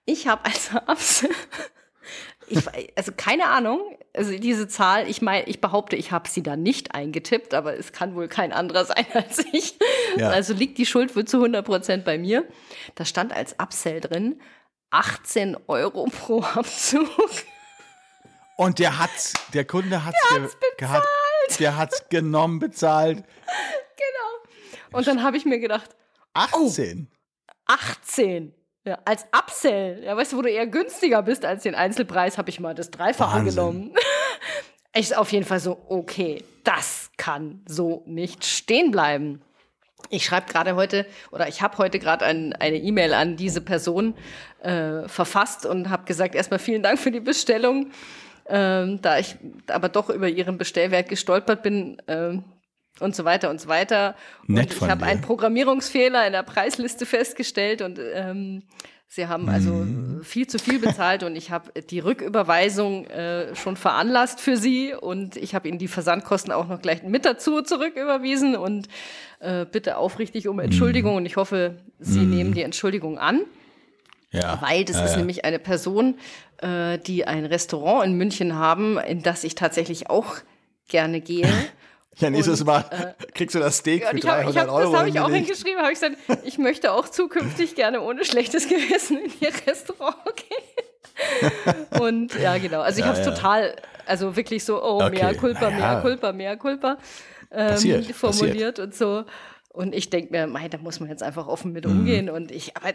[0.08, 1.30] ich habe als Upsell,
[2.48, 3.80] ich, also keine Ahnung,
[4.14, 7.92] also diese Zahl, ich meine, ich behaupte, ich habe sie da nicht eingetippt, aber es
[7.92, 9.78] kann wohl kein anderer sein als ich.
[10.16, 10.30] Ja.
[10.30, 12.44] Also liegt die Schuld wohl zu 100 Prozent bei mir.
[12.94, 14.40] Da stand als Upsell drin
[14.90, 17.08] 18 Euro pro Abzug.
[18.56, 19.10] Und der hat,
[19.52, 20.48] der Kunde hat's, der
[21.50, 23.24] hat, der hat's genommen, bezahlt.
[24.92, 25.96] Und dann habe ich mir gedacht,
[26.34, 27.08] 18.
[27.66, 28.54] 18.
[28.84, 30.02] Ja, als Upsell.
[30.04, 32.90] Ja, weißt du, wo du eher günstiger bist als den Einzelpreis, habe ich mal das
[32.90, 33.54] Dreifache Wahnsinn.
[33.54, 33.94] genommen.
[34.94, 39.42] Ich auf jeden Fall so, okay, das kann so nicht stehen bleiben.
[40.08, 44.14] Ich schreibe gerade heute oder ich habe heute gerade ein, eine E-Mail an diese Person
[44.62, 47.90] äh, verfasst und habe gesagt, erstmal vielen Dank für die Bestellung.
[48.48, 49.36] Ähm, da ich
[49.68, 52.44] aber doch über ihren Bestellwert gestolpert bin ähm,
[53.00, 54.14] und so weiter und so weiter.
[54.46, 58.62] Nett und ich habe einen Programmierungsfehler in der Preisliste festgestellt und ähm,
[59.06, 60.22] sie haben also Mhm.
[60.24, 65.36] viel zu viel bezahlt und ich habe die Rücküberweisung äh, schon veranlasst für sie und
[65.36, 68.88] ich habe ihnen die Versandkosten auch noch gleich mit dazu zurücküberwiesen und
[69.40, 71.16] äh, bitte aufrichtig um Entschuldigung Mhm.
[71.18, 73.42] und ich hoffe, sie nehmen die Entschuldigung an.
[74.30, 74.60] Ja.
[74.60, 75.16] Weil das ja, ist ja.
[75.18, 76.18] nämlich eine Person,
[76.58, 80.36] äh, die ein Restaurant in München haben, in das ich tatsächlich auch
[80.88, 81.48] gerne gehe.
[82.20, 84.60] Ja, nächstes Und, Mal kriegst du das Steak Ja, für und ich hab, 300 ich
[84.60, 88.00] hab, Euro das habe ich auch hingeschrieben, habe ich gesagt, ich möchte auch zukünftig gerne
[88.00, 92.00] ohne schlechtes Gewissen in ihr Restaurant gehen.
[92.00, 92.80] und ja, genau.
[92.80, 93.32] Also ich habe es ja.
[93.32, 96.00] total, also wirklich so, oh, Okay, mehr Culpa, na mehr ja.
[96.00, 96.98] Culpa, mehr Culpa
[97.52, 99.24] ähm, Passiert, formuliert und so.
[99.68, 102.30] Und ich denke mir, mei, da muss man jetzt einfach offen mit umgehen.
[102.30, 102.94] Und ich, aber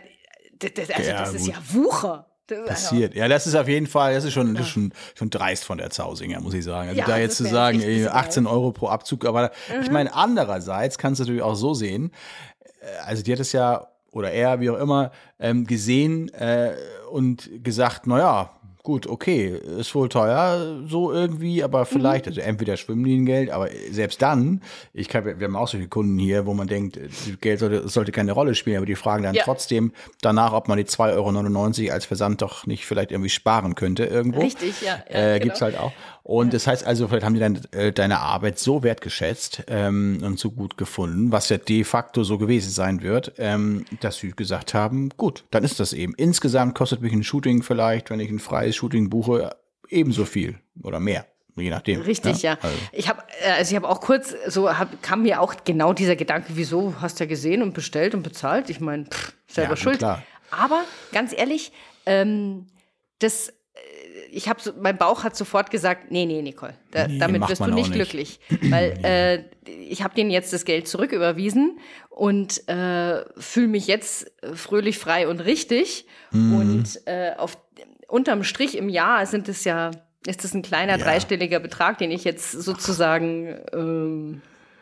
[0.64, 1.09] das, das, also.
[1.09, 1.49] Ja, das ist gut.
[1.53, 2.26] ja Wucher.
[2.47, 3.16] Das, also, Passiert.
[3.16, 5.78] Ja, das ist auf jeden Fall, das ist schon, das ist schon, schon dreist von
[5.78, 6.89] der Zausinger, muss ich sagen.
[6.89, 9.51] Also Ja, da jetzt zu sagen, echt ein ey, bisschen 18 Euro pro Abzug, aber
[9.82, 9.93] ich Mhm.
[9.93, 12.11] meine, andererseits kannst du natürlich auch so sehen,
[12.82, 16.74] äh, also die hat es ja, oder er, wie auch immer, ähm, gesehen äh,
[17.11, 18.49] und gesagt, naja,
[18.84, 24.61] gut, okay, ist wohl teuer, so irgendwie, aber vielleicht, also entweder Schwimmliniengeld, aber selbst dann,
[24.93, 26.99] ich kann, wir haben auch solche Kunden hier, wo man denkt,
[27.39, 29.43] Geld sollte, sollte keine Rolle spielen, aber die fragen dann Ja.
[29.45, 34.03] trotzdem danach, ob man die 2,99 Euro als Versand doch nicht vielleicht irgendwie sparen könnte
[34.03, 34.41] irgendwo.
[34.41, 35.01] Richtig, ja.
[35.09, 35.43] ja Äh, genau.
[35.45, 35.93] Gibt's halt auch.
[36.26, 40.39] Und das heißt also, vielleicht haben die dein, äh, deine Arbeit so wertgeschätzt ähm, und
[40.39, 44.74] so gut gefunden, was ja de facto so gewesen sein wird, ähm, dass sie gesagt
[44.74, 46.13] haben, gut, dann ist das eben.
[46.15, 49.53] Insgesamt kostet mich ein Shooting vielleicht, wenn ich ein freies Shooting buche,
[49.89, 51.26] ebenso viel oder mehr,
[51.57, 51.99] je nachdem.
[51.99, 52.57] Richtig, ja.
[52.61, 53.21] Also, Ich habe
[53.57, 57.19] also ich habe auch kurz so hab, kam mir auch genau dieser Gedanke, wieso hast
[57.19, 58.69] du ja gesehen und bestellt und bezahlt?
[58.69, 59.07] Ich meine,
[59.47, 59.97] selber Ja, schuld.
[59.97, 60.24] klar.
[60.51, 61.74] Aber ganz ehrlich,
[62.05, 62.67] ähm,
[63.19, 63.53] das äh,
[64.36, 67.61] ich habe so, mein Bauch hat sofort gesagt, nee, nee, Nicole, da, Nee, damit wirst
[67.61, 67.93] du nicht nicht.
[67.93, 69.43] glücklich, weil äh,
[69.89, 71.79] ich habe denen jetzt das Geld zurücküberwiesen
[72.09, 76.55] und äh, fühle mich jetzt fröhlich, frei und richtig Mhm.
[76.55, 77.57] und äh, auf
[78.07, 79.91] unterm Strich im Jahr sind es ja
[80.25, 81.03] ist es ein kleiner Ja.
[81.03, 84.41] dreistelliger Betrag, den ich jetzt sozusagen ähm,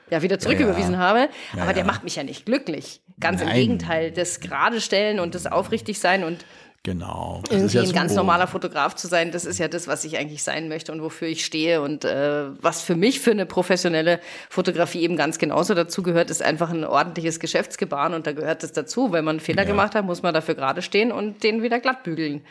[0.09, 0.99] ja wieder zurücküberwiesen ja.
[0.99, 3.01] habe, Ja, aber der macht mich ja nicht glücklich.
[3.19, 3.57] Ganz im Nein.
[3.57, 6.45] Gegenteil, das gerade stellen und das aufrichtig sein und
[6.83, 7.41] genau.
[7.45, 8.17] Ist irgendwie ja ein ganz so.
[8.17, 11.27] normaler Fotograf zu sein, das ist ja das, was ich eigentlich sein möchte und wofür
[11.27, 11.81] ich stehe.
[11.81, 14.19] Und äh, was für mich für eine professionelle
[14.49, 18.71] Fotografie eben ganz genauso dazu gehört, ist einfach ein ordentliches Geschäftsgebaren und da gehört es
[18.71, 19.11] dazu.
[19.11, 19.67] Wenn man einen Fehler Ja.
[19.67, 22.41] gemacht hat, muss man dafür gerade stehen und den wieder glatt bügeln.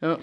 [0.00, 0.18] Ja.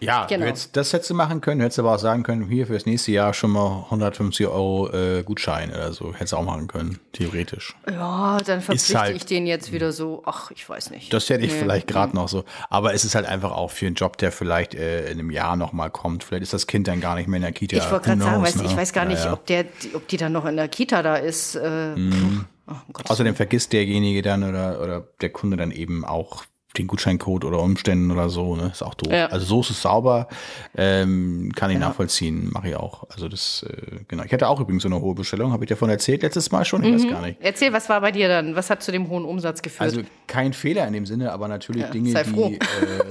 [0.00, 0.42] Ja, Genau.
[0.44, 2.86] du hättest, das hättest du machen können, du hättest aber auch sagen können, hier fürs
[2.86, 6.12] nächste Jahr schon mal 150 Euro äh, Gutschein oder so.
[6.14, 7.74] Hättest du auch machen können, theoretisch.
[7.90, 11.12] Ja, dann verpflichte halt- ich den jetzt wieder so, ach, ich weiß nicht.
[11.12, 11.58] Das hätte ich Nee.
[11.58, 12.44] vielleicht gerade noch so.
[12.70, 15.56] Aber es ist halt einfach auch für einen Job, der vielleicht äh, in einem Jahr
[15.56, 16.22] noch mal kommt.
[16.24, 17.76] Vielleicht ist das Kind dann gar nicht mehr in der Kita.
[17.76, 18.76] Ich wollte gerade sagen, knows, weißt, du, ich ne?
[18.76, 19.32] weiß gar nicht, Ja, ja.
[19.32, 21.56] ob der, die- ob die dann noch in der Kita da ist.
[21.56, 22.44] Äh, Mhm.
[22.68, 22.74] oh,
[23.08, 26.44] Außerdem vergisst derjenige dann oder, oder der Kunde dann eben auch
[26.78, 28.70] den Gutscheincode oder Umständen oder so, ne?
[28.72, 29.12] Ist auch doof.
[29.12, 29.26] Ja.
[29.26, 30.28] Also so ist es sauber,
[30.76, 33.04] ähm, kann ich nachvollziehen, mache ich auch.
[33.10, 34.24] Also das, äh, genau.
[34.24, 36.82] Ich hatte auch übrigens so eine hohe Bestellung, habe ich davon erzählt letztes Mal schon,
[36.84, 37.38] ich weiß gar nicht.
[37.40, 38.54] Erzähl, was war bei dir dann?
[38.56, 39.82] Was hat zu dem hohen Umsatz geführt?
[39.82, 42.48] Also kein Fehler in dem Sinne, aber natürlich Dinge, sei froh.
[42.48, 42.58] die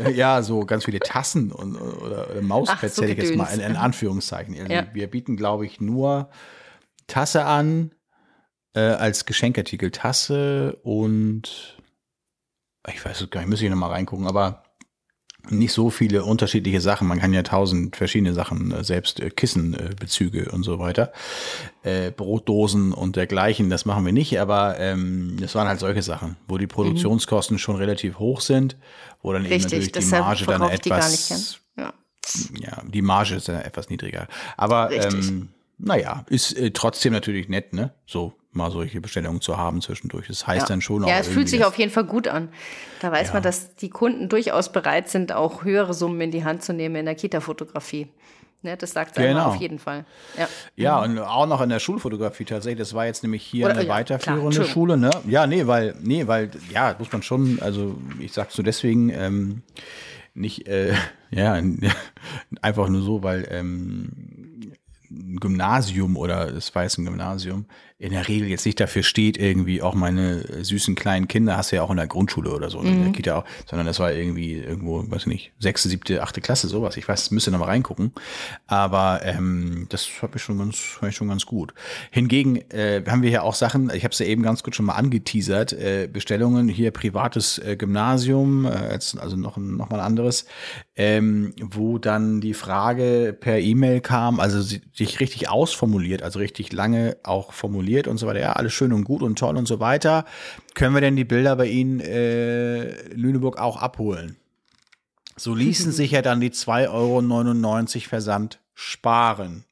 [0.05, 3.47] äh, ja so ganz viele Tassen und oder, oder Mauspads so hätte ich jetzt mal
[3.53, 4.55] in, in Anführungszeichen.
[4.59, 4.85] Also Ja.
[4.93, 6.29] wir bieten, glaube ich, nur
[7.07, 7.91] Tasse an
[8.75, 11.76] äh, als Geschenkartikel Tasse und
[12.93, 14.63] ich weiß es gar nicht, müsste ich noch mal reingucken, aber
[15.49, 17.07] nicht so viele unterschiedliche Sachen.
[17.07, 21.11] Man kann ja tausend verschiedene Sachen, äh, selbst äh, Kissenbezüge und so weiter,
[21.83, 23.69] äh, Brotdosen und dergleichen.
[23.69, 27.75] Das machen wir nicht, aber ähm, das waren halt solche Sachen, wo die Produktionskosten schon
[27.75, 28.77] relativ hoch sind,
[29.21, 31.61] wo dann eben Richtig, natürlich die Marge dann ich die gar etwas, nicht.
[31.77, 31.93] Ja.
[32.59, 34.27] ja, die Marge ist dann etwas niedriger.
[34.57, 37.93] Aber ähm, naja, ist äh, trotzdem natürlich nett, ne?
[38.05, 40.27] So mal solche Bestellungen zu haben zwischendurch.
[40.27, 40.67] Das heißt Ja.
[40.67, 41.07] dann schon auch.
[41.07, 42.49] Ja, es fühlt sich auf jeden Fall gut an.
[42.99, 43.33] Da weiß Ja.
[43.35, 46.95] man, dass die Kunden durchaus bereit sind, auch höhere Summen in die Hand zu nehmen
[46.97, 48.07] in der Kita-Fotografie.
[48.63, 49.45] Ne, das sagt es Genau.
[49.49, 50.03] auf jeden Fall.
[50.35, 50.47] Ja.
[50.75, 52.79] Ja, und auch noch in der Schulfotografie tatsächlich.
[52.79, 54.73] Das war jetzt nämlich hier Oder- eine ja, klar, weiterführende Entschuldigung.
[54.73, 55.11] Schule, ne?
[55.27, 59.61] Ja, nee, weil, nee, weil, ja, muss man schon, also ich sag's nur deswegen, ähm,
[60.33, 60.93] nicht, äh,
[61.31, 61.61] ja,
[62.63, 64.09] einfach nur so, weil ähm,
[65.09, 67.65] Gymnasium oder das ein Gymnasium
[67.99, 71.77] in der Regel jetzt nicht dafür steht, irgendwie auch meine süßen kleinen Kinder hast du
[71.77, 74.53] ja auch in der Grundschule oder so, in der Kita auch, sondern das war irgendwie
[74.53, 76.95] irgendwo, weiß ich nicht, sechste, siebte, achte Klasse, sowas.
[76.97, 78.11] Ich weiß, müsste noch mal reingucken.
[78.67, 81.73] Aber ähm, das fand ich schon ganz, ich schon ganz gut.
[82.11, 84.85] Hingegen äh, haben wir ja auch Sachen, ich habe es ja eben ganz gut schon
[84.85, 90.45] mal angeteasert, äh, Bestellungen hier privates äh, Gymnasium, äh, jetzt, also noch, noch mal anderes,
[90.99, 97.17] ähm, wo dann die Frage per E-Mail kam, also sich richtig ausformuliert, also richtig lange
[97.21, 98.39] auch formuliert und so weiter.
[98.39, 100.25] Ja, alles schön und gut und toll und so weiter.
[100.73, 104.37] Können wir denn die Bilder bei Ihnen äh, Lüneburg auch abholen?
[105.35, 109.65] So ließen sich ja dann die 2,99 Euro Versand sparen.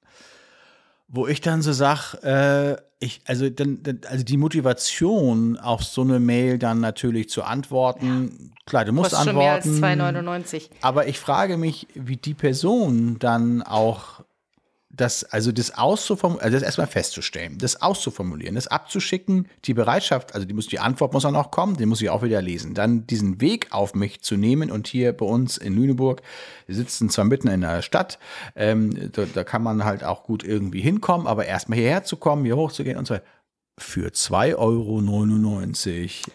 [1.08, 3.80] wo ich dann so sag, äh, ich, also dann,
[4.10, 9.30] also die Motivation auf so eine Mail dann natürlich zu antworten, klar, du musst Kostet
[9.30, 9.80] schon antworten.
[9.80, 10.70] mehr als 2,99.
[10.82, 14.24] Aber ich frage mich, wie die Person dann auch
[14.96, 20.46] das, also das auszuformulieren, also das erstmal festzustellen, das auszuformulieren, das abzuschicken, die Bereitschaft, also
[20.46, 22.74] die muss, die Antwort muss auch noch kommen, den muss ich auch wieder lesen.
[22.74, 26.22] Dann diesen Weg auf mich zu nehmen und hier bei uns in Lüneburg,
[26.66, 28.20] wir sitzen zwar mitten in der Stadt,
[28.56, 32.46] ähm, da, da kann man halt auch gut irgendwie hinkommen, aber erstmal hierher zu kommen,
[32.46, 33.26] hier hochzugehen und so weiter.
[33.78, 35.02] Für 2,99 Euro,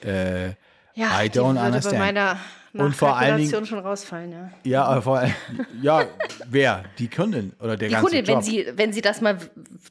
[0.04, 0.54] äh,
[0.94, 2.38] Ja, I die don't understand.
[2.72, 4.50] Meiner Und vor allen Dingen- schon rausfallen, ja.
[4.64, 5.34] Ja, aber vor allem,
[5.82, 6.04] ja,
[6.48, 6.84] wer?
[6.98, 8.36] Die Kundin oder der Die ganze Kundin, Job?
[8.36, 9.38] wenn sie, wenn sie das mal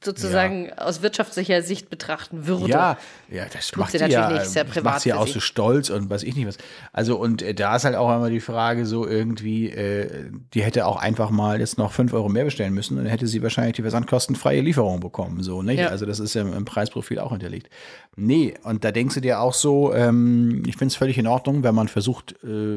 [0.02, 2.70] sozusagen aus wirtschaftlicher Sicht betrachten würde.
[2.70, 2.98] Ja,
[3.30, 5.34] ja, das macht sie natürlich ja, nicht, ja das privat macht sie auch sie.
[5.34, 6.58] so stolz und weiß ich nicht was.
[6.94, 10.86] Also und äh, da ist halt auch immer die Frage so irgendwie, äh, die hätte
[10.86, 13.76] auch einfach mal jetzt noch fünf Euro mehr bestellen müssen und dann hätte sie wahrscheinlich
[13.76, 15.80] die versandkostenfreie Lieferung bekommen, so, nicht?
[15.80, 15.88] Ja.
[15.88, 17.70] Also das ist ja im Preisprofil auch hinterlegt.
[18.16, 21.64] Nee, und da denkst du dir auch so, ähm, ich finde es völlig in Ordnung,
[21.64, 22.69] wenn man versucht, äh,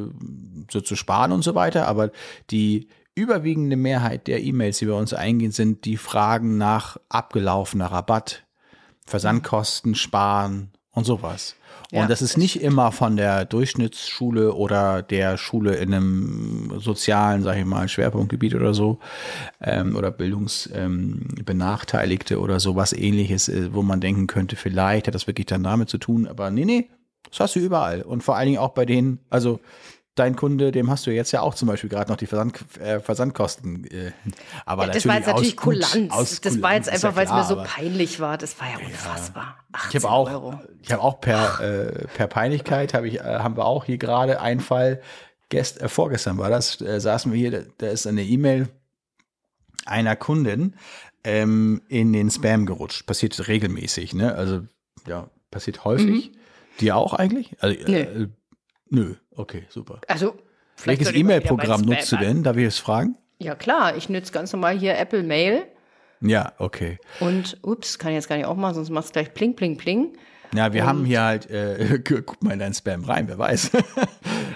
[0.70, 2.10] so zu sparen und so weiter, aber
[2.50, 8.44] die überwiegende Mehrheit der E-Mails, die bei uns eingehen, sind die Fragen nach abgelaufener Rabatt,
[9.06, 11.56] Versandkosten sparen und sowas.
[11.90, 17.42] Und Ja, das ist nicht immer von der Durchschnittsschule oder der Schule in einem sozialen,
[17.42, 18.98] sag ich mal, Schwerpunktgebiet oder so,
[19.60, 25.26] ähm, oder Bildungsbenachteiligte ähm, oder sowas ähnliches, äh, wo man denken könnte, vielleicht hat das
[25.26, 26.88] wirklich dann damit zu tun, aber nee, nee,
[27.32, 28.02] das hast du überall.
[28.02, 29.58] Und vor allen Dingen auch bei denen, also
[30.14, 33.00] dein Kunde, dem hast du jetzt ja auch zum Beispiel gerade noch die Versand, äh,
[33.00, 33.84] Versandkosten.
[33.84, 34.12] Äh,
[34.66, 36.10] aber das war jetzt natürlich aus Kulanz.
[36.10, 38.36] aus das war jetzt Kulanz, ist ja einfach, weil es mir so peinlich war.
[38.36, 39.56] Das war ja unfassbar.
[39.70, 40.60] ich 18 habe auch, Euro.
[40.82, 44.40] ich habe auch per, äh, per Peinlichkeit habe ich, äh, haben wir auch hier gerade
[44.40, 45.00] einen Fall.
[45.48, 48.68] Gest, äh, vorgestern war das, äh, saßen wir hier, da, da ist eine E-Mail
[49.86, 50.74] einer Kundin
[51.24, 53.06] ähm, in den Spam gerutscht.
[53.06, 54.34] Passiert regelmäßig, ne?
[54.34, 54.60] Also
[55.06, 56.32] ja, passiert häufig.
[56.80, 57.56] Dir auch eigentlich?
[57.60, 57.96] Also, Nö.
[57.98, 58.28] Äh,
[58.90, 60.00] nö, okay, super.
[60.08, 60.34] Also,
[60.84, 62.42] Welches E-Mail-Programm nutzt du denn?
[62.42, 63.16] Darf ich das fragen?
[63.38, 63.96] Ja, klar.
[63.96, 65.64] Ich nütze ganz normal hier Apple Mail.
[66.20, 66.98] Ja, okay.
[67.20, 69.76] Und, ups, kann ich jetzt gar nicht auch machen, sonst macht es gleich pling, pling,
[69.76, 70.16] pling.
[70.54, 73.70] Ja, wir haben hier halt, äh, guck mal in deinen Spam rein, wer weiß.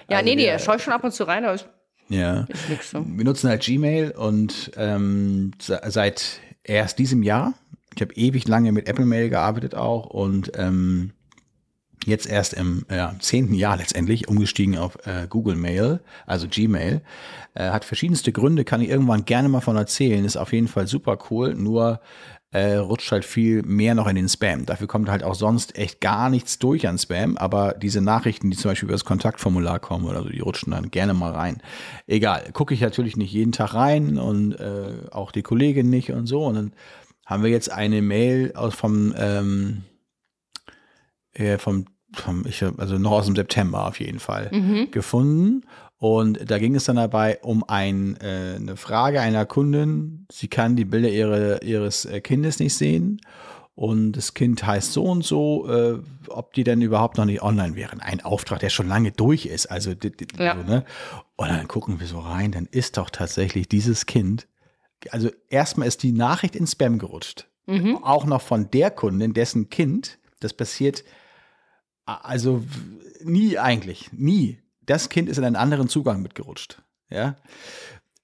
[0.08, 1.68] Ja, Also nee, nee, schaue ich schon ab und zu rein, aber ist,
[2.08, 2.42] ja.
[2.42, 3.04] ist nix so.
[3.04, 7.54] Wir nutzen halt Gmail und ähm, se- seit erst diesem Jahr,
[7.96, 11.10] ich habe ewig lange mit Apple Mail gearbeitet auch und ähm,
[12.04, 17.02] jetzt erst im ja, zehnten Jahr letztendlich umgestiegen auf äh, Google Mail, also Gmail.
[17.54, 20.24] Äh, hat verschiedenste Gründe, kann ich irgendwann gerne mal von erzählen.
[20.24, 22.00] Ist auf jeden Fall super cool, nur
[22.52, 24.66] äh, rutscht halt viel mehr noch in den Spam.
[24.66, 28.56] Dafür kommt halt auch sonst echt gar nichts durch an Spam, aber diese Nachrichten, die
[28.56, 31.60] zum Beispiel über das Kontaktformular kommen oder so, die rutschen dann gerne mal rein.
[32.06, 36.26] Egal, gucke ich natürlich nicht jeden Tag rein und äh, auch die Kollegin nicht und
[36.26, 36.44] so.
[36.44, 36.72] Und dann
[37.26, 39.82] haben wir jetzt eine Mail aus vom ähm,
[41.38, 41.84] äh, vom,
[42.14, 44.50] vom ich, also noch aus dem September auf jeden Fall
[44.90, 45.62] gefunden.
[45.98, 50.26] Und da ging es dann dabei um ein, äh, eine Frage einer Kundin.
[50.30, 53.20] Sie kann die Bilder ihre, ihres äh, Kindes nicht sehen.
[53.74, 57.76] Und das Kind heißt so und so, äh, ob die denn überhaupt noch nicht online
[57.76, 58.00] wären.
[58.00, 59.66] Ein Auftrag, der schon lange durch ist.
[59.66, 59.92] Also,
[60.38, 60.56] Ja.
[60.56, 60.84] so, ne?
[61.36, 64.46] Und dann gucken wir so rein, dann ist doch tatsächlich dieses Kind.
[65.10, 67.48] Also erstmal ist die Nachricht in Spam gerutscht.
[68.02, 71.04] Auch noch von der Kundin, dessen Kind, das passiert
[72.06, 72.62] also
[73.22, 74.58] nie eigentlich, nie.
[74.86, 76.80] Das Kind ist in einen anderen Zugang mitgerutscht.
[77.10, 77.36] Ja.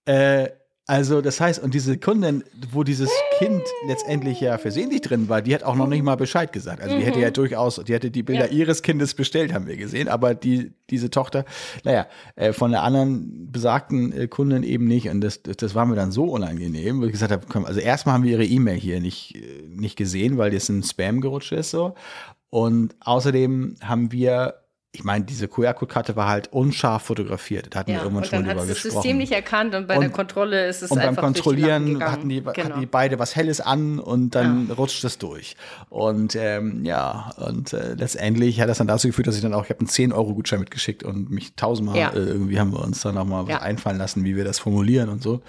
[0.04, 0.48] Äh,
[0.86, 3.08] also, das heißt, und diese Kundin, wo dieses
[3.38, 6.82] Kind letztendlich ja versehentlich drin war, die hat auch noch nicht mal Bescheid gesagt.
[6.82, 8.52] Also, die hätte ja durchaus, die hätte die Bilder Ja.
[8.52, 11.44] ihres Kindes bestellt, haben wir gesehen, aber die, diese Tochter,
[11.84, 15.08] naja, äh, von der anderen besagten äh, Kundin eben nicht.
[15.08, 18.16] Und das, das, war mir dann so unangenehm, wo ich gesagt habe, komm, also erstmal
[18.16, 21.70] haben wir ihre E-Mail hier nicht, äh, nicht gesehen, weil das in Spam gerutscht ist,
[21.70, 21.94] so.
[22.54, 24.56] Und außerdem haben wir,
[24.94, 27.68] ich meine, diese QR-Code-Karte war halt unscharf fotografiert.
[27.74, 29.02] Da hatten wir Ja, irgendwann und schon dann mal hat drüber es das gesprochen.
[29.02, 31.34] System nicht erkannt und bei Und- der Kontrolle ist es und beim einfach die Lappen
[31.42, 32.54] Kontrollieren hatten die, genau.
[32.58, 35.56] hatten die beide was Helles an und dann rutscht es durch.
[35.88, 39.64] Und ähm, ja, und äh, letztendlich hat das dann dazu geführt, dass ich dann auch,
[39.64, 42.10] ich habe einen 10-Euro-Gutschein mitgeschickt und mich tausendmal Ja.
[42.10, 43.62] äh, irgendwie haben wir uns dann auch mal was Ja.
[43.62, 45.40] einfallen lassen, wie wir das formulieren und so.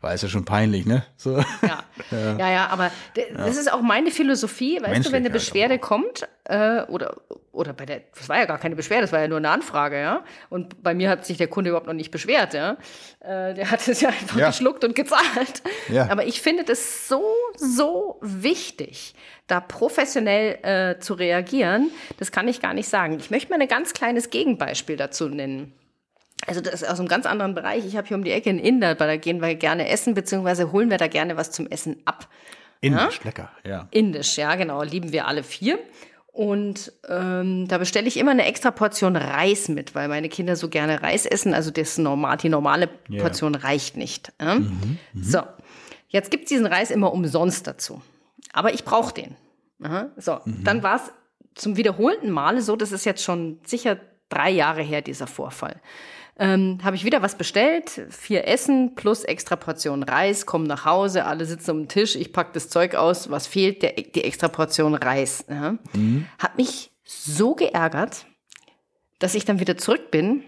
[0.00, 1.04] Weil es ja schon peinlich, ne?
[1.18, 1.36] So.
[1.36, 1.82] Ja.
[2.38, 2.90] ja, ja, aber
[3.36, 4.80] das ist auch meine Philosophie.
[4.82, 7.16] Weißt du, wenn eine Beschwerde kommt, äh, oder,
[7.52, 10.00] oder bei der, das war ja gar keine Beschwerde, das war ja nur eine Anfrage,
[10.00, 10.24] ja.
[10.48, 12.76] Und bei mir hat sich der Kunde überhaupt noch nicht beschwert, ja.
[13.20, 14.48] Äh, der hat es ja einfach Ja.
[14.48, 15.62] geschluckt und gezahlt.
[15.88, 16.08] Ja.
[16.10, 17.22] Aber ich finde das so,
[17.56, 19.14] so wichtig,
[19.46, 21.90] da professionell äh, zu reagieren.
[22.18, 23.18] Das kann ich gar nicht sagen.
[23.18, 25.72] Ich möchte mal ein ganz kleines Gegenbeispiel dazu nennen.
[26.46, 27.86] Also das ist aus einem ganz anderen Bereich.
[27.86, 30.90] Ich habe hier um die Ecke in Inder, da gehen wir gerne essen, beziehungsweise holen
[30.90, 32.28] wir da gerne was zum Essen ab.
[32.82, 33.24] Indisch, ja?
[33.24, 33.88] lecker, ja.
[33.90, 35.78] Indisch, ja, genau, lieben wir alle vier.
[36.36, 40.68] Und ähm, da bestelle ich immer eine extra Portion Reis mit, weil meine Kinder so
[40.68, 41.54] gerne Reis essen.
[41.54, 43.62] Also das normal, die normale Portion yeah.
[43.62, 44.34] reicht nicht.
[44.38, 44.56] Ja?
[44.56, 45.24] Mhm, mh.
[45.24, 45.38] So,
[46.08, 48.02] jetzt gibt es diesen Reis immer umsonst dazu.
[48.52, 49.34] Aber ich brauche den.
[49.82, 50.10] Aha.
[50.18, 50.62] So, mhm.
[50.62, 51.10] dann war es
[51.54, 53.96] zum wiederholten Male so, das ist jetzt schon sicher
[54.28, 55.80] drei Jahre her, dieser Vorfall.
[56.38, 61.24] Ähm, habe ich wieder was bestellt, vier Essen plus extra Portion Reis, komme nach Hause,
[61.24, 64.48] alle sitzen um den Tisch, ich packe das Zeug aus, was fehlt, der, die extra
[64.48, 65.46] Portion Reis.
[65.48, 65.78] Ja.
[65.94, 66.26] Mhm.
[66.38, 68.26] Hat mich so geärgert,
[69.18, 70.42] dass ich dann wieder zurück bin.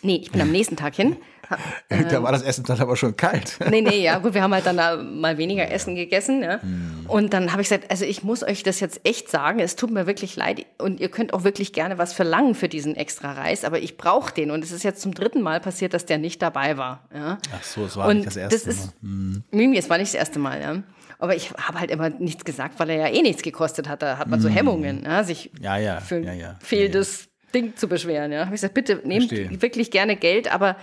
[0.00, 1.16] Nee, ich bin am nächsten Tag hin,
[1.88, 3.58] da war das Essen dann aber schon kalt.
[3.70, 6.42] Nee, nee, ja, gut, wir haben halt dann da mal weniger Essen gegessen.
[6.42, 6.60] Ja.
[6.62, 7.06] Hm.
[7.08, 9.90] Und dann habe ich gesagt, also ich muss euch das jetzt echt sagen, es tut
[9.90, 13.64] mir wirklich leid und ihr könnt auch wirklich gerne was verlangen für diesen extra Reis,
[13.64, 16.42] aber ich brauche den und es ist jetzt zum dritten Mal passiert, dass der nicht
[16.42, 17.08] dabei war.
[17.14, 17.38] Ja.
[17.56, 19.10] Ach so, es war und nicht das erste das ist, Mal.
[19.10, 19.42] Hm.
[19.50, 20.82] Mimi, es war nicht das erste Mal, ja.
[21.20, 24.02] Aber ich habe halt immer nichts gesagt, weil er ja eh nichts gekostet hat.
[24.02, 24.54] Da hat man so hm.
[24.54, 28.30] Hemmungen, ja, sich ja, ja, für ja, ja, fehlendes Ding zu beschweren.
[28.30, 28.40] Ja.
[28.40, 29.62] Habe ich gesagt, bitte nehmt Verstehe.
[29.62, 30.76] wirklich gerne Geld, aber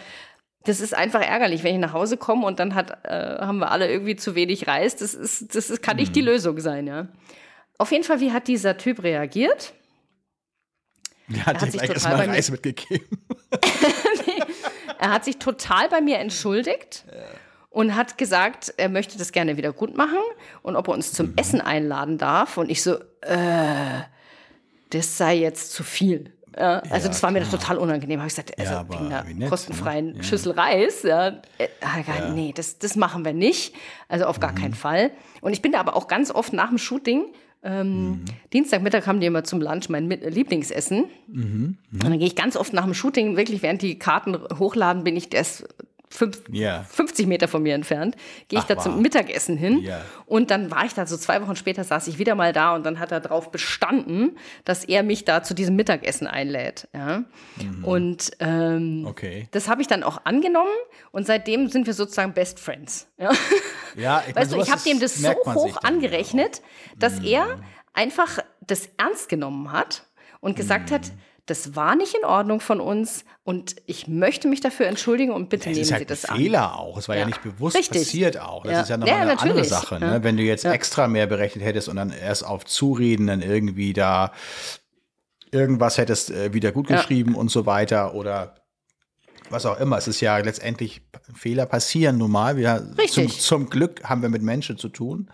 [0.66, 3.72] das ist einfach ärgerlich, wenn ich nach Hause komme und dann hat, äh, haben wir
[3.72, 4.96] alle irgendwie zu wenig Reis.
[4.96, 6.28] Das, ist, das ist, kann nicht die mhm.
[6.28, 7.08] Lösung sein, ja.
[7.78, 9.74] Auf jeden Fall, wie hat dieser Typ reagiert?
[11.28, 13.08] Er hat, er hat sich total erstmal Reis mitgegeben.
[14.28, 14.44] nee,
[15.00, 17.22] er hat sich total bei mir entschuldigt ja.
[17.70, 20.20] und hat gesagt, er möchte das gerne wieder gut machen
[20.62, 21.34] und ob er uns zum mhm.
[21.38, 22.58] Essen einladen darf.
[22.58, 24.02] Und ich so, äh,
[24.92, 26.35] das sei jetzt zu viel.
[26.58, 28.20] Ja, also ja, das war mir total unangenehm.
[28.20, 29.50] Habe ich gesagt, also ja, wegen einer ne?
[29.50, 30.24] kostenfreien ja.
[30.24, 31.04] Schüssel Reis.
[31.04, 31.28] Ja,
[31.58, 32.30] äh, ja.
[32.30, 33.76] Nee, das, das machen wir nicht.
[34.08, 34.56] Also auf gar mhm.
[34.56, 35.12] keinen Fall.
[35.42, 37.26] Und ich bin da aber auch ganz oft nach dem Shooting.
[37.62, 38.26] Ähm, mhm.
[38.54, 41.06] Dienstagmittag haben die immer zum Lunch mein Lieblingsessen.
[41.28, 41.44] Mhm.
[41.44, 41.78] Mhm.
[41.92, 45.18] Und dann gehe ich ganz oft nach dem Shooting, wirklich während die Karten hochladen, bin
[45.18, 45.66] ich das
[46.16, 46.84] fünf, yeah.
[46.84, 48.16] 50 Meter von mir entfernt,
[48.48, 48.84] gehe ich Ach, da wow.
[48.84, 49.82] zum Mittagessen hin.
[49.84, 50.02] Yeah.
[50.26, 52.86] Und dann war ich da so zwei Wochen später, saß ich wieder mal da und
[52.86, 56.88] dann hat er darauf bestanden, dass er mich da zu diesem Mittagessen einlädt.
[56.94, 57.24] Ja?
[57.62, 57.84] Mhm.
[57.84, 59.48] Und ähm, okay.
[59.52, 60.72] das habe ich dann auch angenommen
[61.12, 63.08] und seitdem sind wir sozusagen Best Friends.
[63.18, 63.32] Ja,
[63.96, 66.62] ja ich weißt du, ich habe dem das so hoch angerechnet,
[66.98, 67.26] dass mhm.
[67.26, 67.60] er
[67.94, 70.04] einfach das ernst genommen hat
[70.40, 70.96] und gesagt mhm.
[70.96, 71.12] hat,
[71.46, 75.70] das war nicht in Ordnung von uns und ich möchte mich dafür entschuldigen und bitte
[75.70, 76.38] nehmen halt Sie das an.
[76.38, 76.98] Fehler auch.
[76.98, 78.02] Es war ja, ja nicht bewusst Richtig.
[78.02, 78.64] passiert auch.
[78.64, 78.82] Das ja.
[78.82, 79.52] ist ja nochmal ja, eine natürlich.
[79.52, 80.00] andere Sache.
[80.00, 80.24] Ne?
[80.24, 84.32] Wenn du jetzt extra mehr berechnet hättest und dann erst auf Zureden dann irgendwie da
[85.52, 88.56] irgendwas hättest äh, wieder gut geschrieben und so weiter oder
[89.50, 89.98] was auch immer.
[89.98, 91.02] Es ist ja letztendlich
[91.34, 92.58] Fehler passieren normal.
[92.58, 95.30] Wir, zum, zum Glück haben wir mit Menschen zu tun.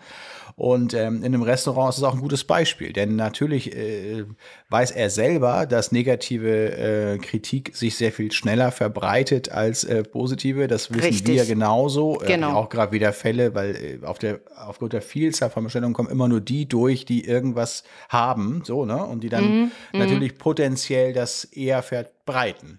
[0.62, 4.24] Und ähm, in einem Restaurant ist es auch ein gutes Beispiel, denn natürlich äh,
[4.68, 10.68] weiß er selber, dass negative äh, Kritik sich sehr viel schneller verbreitet als äh, positive.
[10.68, 11.34] Das wissen Richtig.
[11.34, 12.22] wir genauso.
[12.24, 12.52] Genau.
[12.52, 16.28] Auch gerade wieder Fälle, weil äh, auf der, aufgrund der Vielzahl von Bestellungen kommen immer
[16.28, 19.04] nur die durch, die irgendwas haben, so, ne?
[19.04, 19.72] Und die dann mhm.
[19.92, 19.98] mhm.
[19.98, 22.78] natürlich potenziell das eher verbreiten.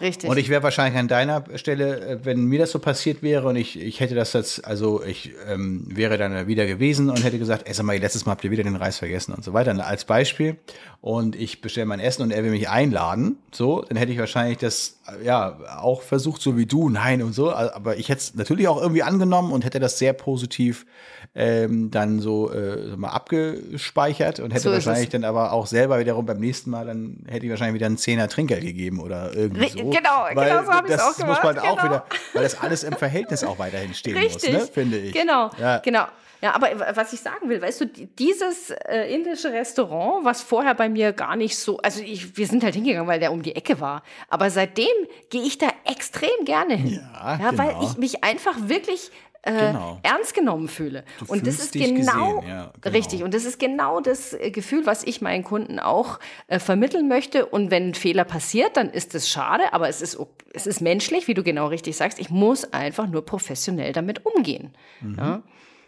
[0.00, 0.28] Richtig.
[0.28, 3.56] Und ich wäre wahrscheinlich an deiner Stelle, äh, wenn mir das so passiert wäre und
[3.56, 7.66] ich, ich hätte das jetzt, also ich ähm, wäre dann wieder gewesen und hätte gesagt,
[7.66, 10.04] ey, sag mal, letztes Mal habt ihr wieder den Reis vergessen und so weiter, als
[10.04, 10.56] Beispiel.
[11.04, 14.56] Und ich bestelle mein Essen und er will mich einladen, so, dann hätte ich wahrscheinlich
[14.56, 17.52] das, ja, auch versucht, so wie du, nein und so.
[17.52, 20.86] Aber ich hätte es natürlich auch irgendwie angenommen und hätte das sehr positiv
[21.34, 26.24] ähm, dann so äh, mal abgespeichert und hätte so wahrscheinlich dann aber auch selber wiederum
[26.24, 29.90] beim nächsten Mal, dann hätte ich wahrscheinlich wieder einen Zehner Trinkgeld gegeben oder irgendwie so.
[29.90, 31.44] Genau, weil genau so habe ich es auch gemacht.
[31.44, 31.66] muss man genau.
[31.66, 34.54] auch wieder, weil das alles im Verhältnis auch weiterhin stehen Richtig.
[34.54, 35.12] muss, ne, finde ich.
[35.12, 35.80] Genau, ja.
[35.80, 36.06] genau.
[36.44, 40.90] Ja, aber was ich sagen will, weißt du, dieses äh, indische Restaurant, was vorher bei
[40.90, 43.80] mir gar nicht so, also ich, wir sind halt hingegangen, weil der um die Ecke
[43.80, 44.02] war.
[44.28, 44.92] Aber seitdem
[45.30, 47.00] gehe ich da extrem gerne hin.
[47.14, 47.62] Ja, ja genau.
[47.62, 50.00] weil ich mich einfach wirklich äh, genau.
[50.02, 51.04] ernst genommen fühle.
[51.18, 53.22] Du und das ist genau, ja, genau, richtig.
[53.22, 57.46] Und das ist genau das äh, Gefühl, was ich meinen Kunden auch äh, vermitteln möchte.
[57.46, 60.18] Und wenn ein Fehler passiert, dann ist es schade, aber es ist,
[60.52, 62.18] es ist menschlich, wie du genau richtig sagst.
[62.18, 64.74] Ich muss einfach nur professionell damit umgehen.
[65.00, 65.16] Mhm.
[65.16, 65.42] Ja?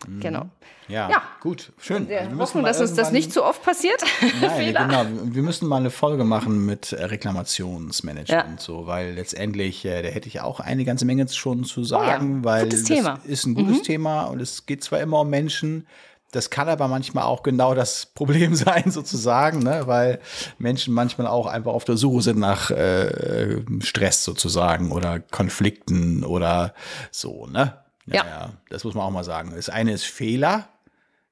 [0.07, 0.20] Mhm.
[0.20, 0.46] Genau.
[0.88, 2.09] Ja, ja, gut, schön.
[2.09, 4.02] Wir also hoffen, dass uns das nicht zu oft passiert.
[4.40, 5.04] Nein, genau.
[5.24, 8.28] Wir müssen mal eine Folge machen mit Reklamationsmanagement,
[8.61, 8.64] ja.
[8.64, 12.36] so, weil letztendlich, äh, da hätte ich auch eine ganze Menge schon zu sagen, oh
[12.38, 12.44] ja.
[12.44, 13.20] weil gutes das Thema.
[13.24, 13.82] ist ein gutes mhm.
[13.82, 15.86] Thema und es geht zwar immer um Menschen,
[16.32, 19.82] das kann aber manchmal auch genau das Problem sein, sozusagen, ne?
[19.86, 20.20] weil
[20.59, 26.74] Menschen manchmal auch einfach auf der Suche sind nach äh, Stress sozusagen oder Konflikten oder
[27.11, 27.78] so, ne?
[28.07, 28.52] Ja, ja.
[28.68, 29.52] das muss man auch mal sagen.
[29.54, 30.68] Das eine ist Fehler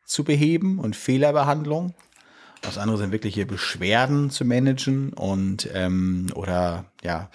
[0.04, 1.94] zu beheben und Fehlerbehandlung.
[2.62, 7.30] Das andere sind wirkliche Beschwerden zu managen und ähm, oder ja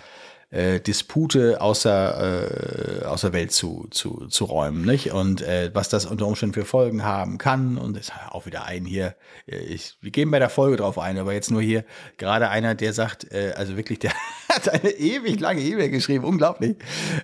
[0.51, 5.11] äh, Dispute außer, äh, außer Welt zu, zu, zu räumen, nicht?
[5.11, 7.77] Und äh, was das unter Umständen für Folgen haben kann.
[7.77, 9.15] Und es hat auch wieder ein hier,
[9.47, 11.85] äh, ich, wir gehen bei der Folge drauf ein, aber jetzt nur hier
[12.17, 14.11] gerade einer, der sagt, äh, also wirklich, der
[14.49, 16.77] hat eine ewig lange E-Mail geschrieben, unglaublich.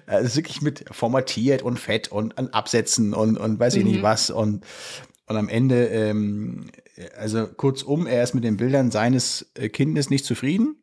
[0.07, 4.29] Ist wirklich mit formatiert und fett und an Absätzen und, und weiß ich nicht was.
[4.29, 4.63] Und,
[5.25, 6.69] und am Ende, ähm,
[7.17, 10.75] also kurzum, er ist mit den Bildern seines äh, Kindes nicht zufrieden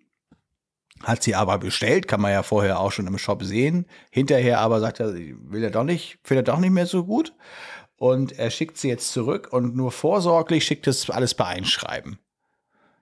[1.02, 3.86] hat sie aber bestellt, kann man ja vorher auch schon im Shop sehen.
[4.10, 7.34] Hinterher aber sagt er, will er doch nicht, findet er doch nicht mehr so gut.
[7.96, 12.18] Und er schickt sie jetzt zurück und nur vorsorglich schickt es alles bei Einschreiben.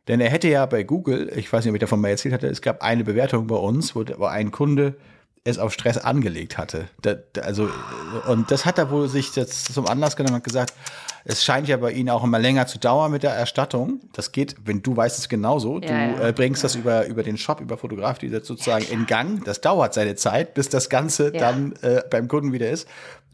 [0.09, 2.49] Denn er hätte ja bei Google, ich weiß nicht, ob ich davon mal erzählt hatte,
[2.49, 4.97] es gab eine Bewertung bei uns, wo, ein Kunde
[5.45, 6.89] es auf Stress angelegt hatte.
[7.01, 7.69] Da, also,
[8.29, 10.75] und das hat er wohl sich jetzt zum Anlass genommen und gesagt,
[11.25, 14.01] es scheint ja bei Ihnen auch immer länger zu dauern mit der Erstattung.
[14.13, 15.81] Das geht, wenn du weißt es genauso.
[15.81, 16.29] Du ja.
[16.29, 19.45] Äh, bringst das über, über den Shop, über Fotograf, die das sozusagen in Gang.
[19.45, 22.87] Das dauert seine Zeit, bis das Ganze dann äh, beim Kunden wieder ist.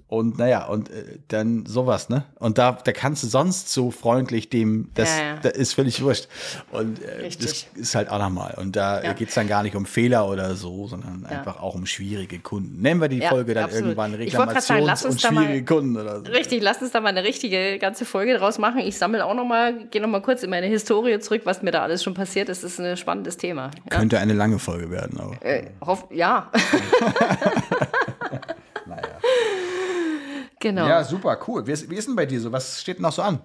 [0.09, 2.22] Und naja, und äh, dann sowas, ne?
[2.38, 5.36] Und da, da kannst du sonst so freundlich dem, das, Ja, ja.
[5.42, 6.28] das ist völlig wurscht.
[6.70, 8.54] Und äh, das ist halt auch nochmal.
[8.57, 9.14] Und da Ja.
[9.14, 12.80] geht's dann gar nicht um Fehler oder so, sondern einfach auch um schwierige Kunden.
[12.80, 13.96] Nennen wir die Folge dann absolut.
[13.96, 14.12] irgendwann
[14.61, 16.26] sagen, lass Reklamations- uns und da mal- schwierige Kunden oder so.
[16.30, 18.78] Richtig, lass uns da mal eine richtige ganze Folge draus machen.
[18.78, 21.72] Ich sammle auch noch mal, gehe noch mal kurz in meine Historie zurück, was mir
[21.72, 22.62] da alles schon passiert ist.
[22.62, 23.72] Das ist ein spannendes Thema.
[23.90, 26.48] Könnte eine lange Folge werden, aber äh, hoff, ja.
[28.86, 29.02] naja.
[30.68, 30.86] Genau.
[30.86, 31.66] Ja, super, cool.
[31.66, 32.52] Wie ist, wie ist denn bei dir so?
[32.52, 33.38] Was steht noch so an?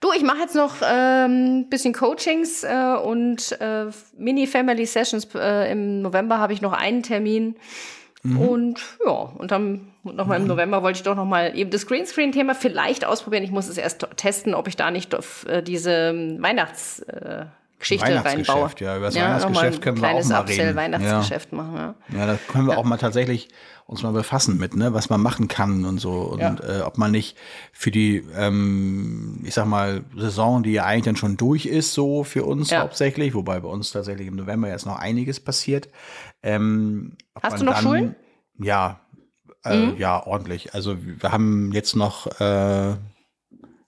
[0.00, 3.86] Du, ich mache jetzt noch ein ähm, bisschen Coachings äh, und äh,
[4.16, 5.28] Mini-Family-Sessions.
[5.34, 7.56] Äh, Im November habe ich noch einen Termin.
[8.22, 13.06] Und ja, und dann nochmal im November wollte ich doch nochmal eben das Greenscreen-Thema vielleicht
[13.06, 13.44] ausprobieren.
[13.44, 17.59] Ich muss es erst testen, ob ich da nicht auf, äh, diese ähm, Weihnachtsgeschichte äh,
[17.80, 18.24] Geschichte reinbaue.
[18.24, 20.76] Weihnachtsgeschäft, ja, über das mal Weihnachtsgeschäft können wir auch kleines mal Upsell reden.
[20.76, 21.74] Weihnachtsgeschäft machen.
[21.74, 21.94] Ja.
[22.16, 23.48] Ja, da können wir auch mal tatsächlich
[23.86, 26.12] uns mal befassen mit, ne, was man machen kann und so.
[26.12, 26.56] Und Ja.
[26.60, 27.36] äh, ob man nicht
[27.72, 32.22] für die, ähm, ich sag mal, Saison, die ja eigentlich dann schon durch ist, so
[32.22, 32.82] für uns Ja.
[32.82, 35.88] hauptsächlich, wobei bei uns tatsächlich im November jetzt noch einiges passiert.
[36.42, 38.14] Ähm, ob Hast du noch Schulen?
[38.56, 38.64] Mhm.
[38.64, 39.00] Ja,
[39.64, 40.74] äh, ja, ordentlich.
[40.74, 42.94] Also wir haben jetzt noch äh,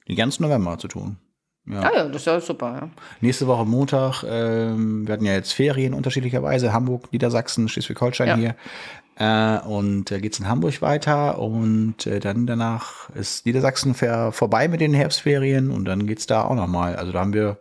[0.08, 1.18] den ganzen November zu tun.
[1.66, 1.80] Ja.
[1.80, 2.78] Ah ja, das ist ja super.
[2.80, 2.88] Ja.
[3.20, 8.36] Nächste Woche Montag, ähm, wir hatten ja jetzt Ferien unterschiedlicherweise, Hamburg, Niedersachsen, Schleswig-Holstein Ja.
[8.36, 8.56] hier.
[9.16, 14.80] Äh, und äh, geht's in Hamburg weiter und äh, dann danach ist Niedersachsen vorbei mit
[14.80, 16.96] den Herbstferien und dann geht's da auch nochmal.
[16.96, 17.58] Also da haben wir,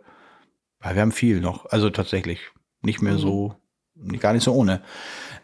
[0.82, 2.40] ja, wir haben viel noch, also tatsächlich
[2.80, 3.54] nicht mehr so,
[4.18, 4.80] gar nicht so ohne.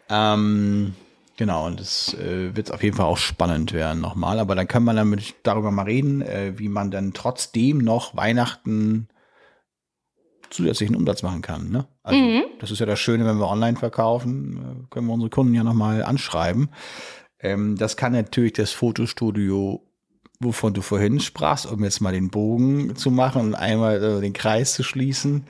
[0.08, 0.94] Ähm,
[1.38, 4.84] genau, und es äh, wird auf jeden Fall auch spannend werden nochmal, aber dann können
[4.84, 9.08] wir damit darüber mal reden, äh, wie man dann trotzdem noch Weihnachten
[10.50, 11.70] zusätzlichen Umsatz machen kann.
[11.70, 11.86] Ne?
[12.02, 12.18] Also
[12.58, 15.64] das ist ja das Schöne, wenn wir online verkaufen, äh, können wir unsere Kunden ja
[15.64, 16.68] nochmal anschreiben.
[17.40, 19.84] Ähm, das kann natürlich das Fotostudio,
[20.40, 24.32] wovon du vorhin sprachst, um jetzt mal den Bogen zu machen und einmal äh, den
[24.32, 25.44] Kreis zu schließen.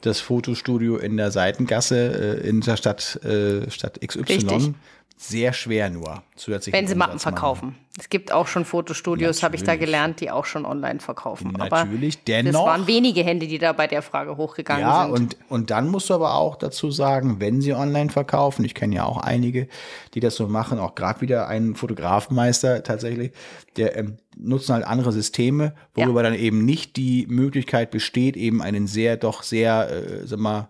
[0.00, 4.20] Das Fotostudio in der Seitengasse äh, in der Stadt, äh, Stadt XY.
[4.22, 4.74] Richtig.
[5.16, 6.74] Sehr schwer nur zusätzlich.
[6.74, 7.76] Wenn sie Mappen verkaufen.
[7.96, 11.52] Es gibt auch schon Fotostudios, habe ich da gelernt, die auch schon online verkaufen.
[11.52, 15.12] Natürlich, aber dennoch- Das waren wenige Hände, die da bei der Frage hochgegangen Ja, sind.
[15.12, 18.96] und, und dann musst du aber auch dazu sagen, wenn sie online verkaufen, ich kenne
[18.96, 19.68] ja auch einige,
[20.14, 23.30] die das so machen, auch gerade wieder ein Fotografenmeister tatsächlich,
[23.76, 28.88] der ähm, nutzen halt andere Systeme, worüber dann eben nicht die Möglichkeit besteht, eben einen
[28.88, 30.68] sehr, doch sehr, äh, sag mal,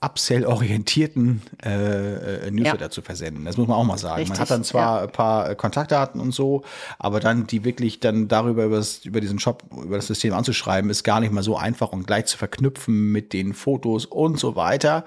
[0.00, 2.90] Upsell-orientierten äh, äh, Newsletter Ja.
[2.90, 3.44] zu versenden.
[3.44, 4.14] Das muss man auch mal sagen.
[4.14, 6.62] man Richtig, hat dann zwar ein paar äh, Kontaktdaten und so,
[6.98, 10.90] aber dann die wirklich dann darüber über, das, über diesen Shop, über das System anzuschreiben,
[10.90, 14.54] ist gar nicht mal so einfach und gleich zu verknüpfen mit den Fotos und so
[14.56, 15.04] weiter.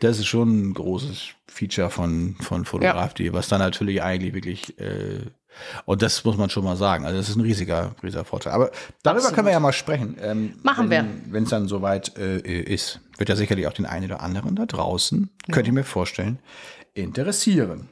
[0.00, 5.20] Das ist schon ein großes Feature von, von Fotograf.de, was dann natürlich eigentlich wirklich äh,
[5.84, 7.04] und das muss man schon mal sagen.
[7.04, 8.52] Also das ist ein riesiger, riesiger Vorteil.
[8.52, 8.70] Aber
[9.02, 9.34] darüber Absolut.
[9.34, 10.16] können wir ja mal sprechen.
[10.20, 11.32] Ähm, Machen wenn, wir.
[11.32, 13.00] Wenn es dann soweit äh, ist.
[13.18, 16.38] Wird ja sicherlich auch den einen oder anderen da draußen, könnte ich mir vorstellen,
[16.94, 17.88] interessieren.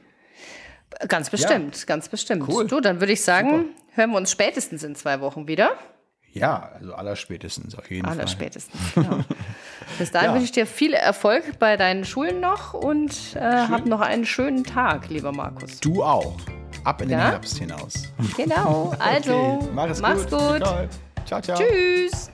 [1.07, 2.47] ganz bestimmt, ganz bestimmt.
[2.47, 2.67] Cool.
[2.67, 5.71] Du, dann würde ich sagen, hören wir uns spätestens in zwei Wochen wieder.
[6.33, 8.17] Ja, also allerspätestens auf jeden Fall.
[8.17, 8.79] Allerspätestens.
[8.95, 9.19] Genau.
[9.99, 10.33] Bis dahin Ja.
[10.33, 14.63] wünsche ich dir viel Erfolg bei deinen Schulen noch und äh, hab noch einen schönen
[14.63, 15.79] Tag, lieber Markus.
[15.81, 16.37] Du auch.
[16.83, 17.31] Ab in den Ja?
[17.31, 18.03] Herbst hinaus.
[18.37, 18.93] Genau.
[18.99, 20.31] Also, Okay, mach es mach's gut.
[20.59, 20.63] gut.
[21.25, 21.57] Ciao, ciao.
[21.57, 22.31] Tschüss.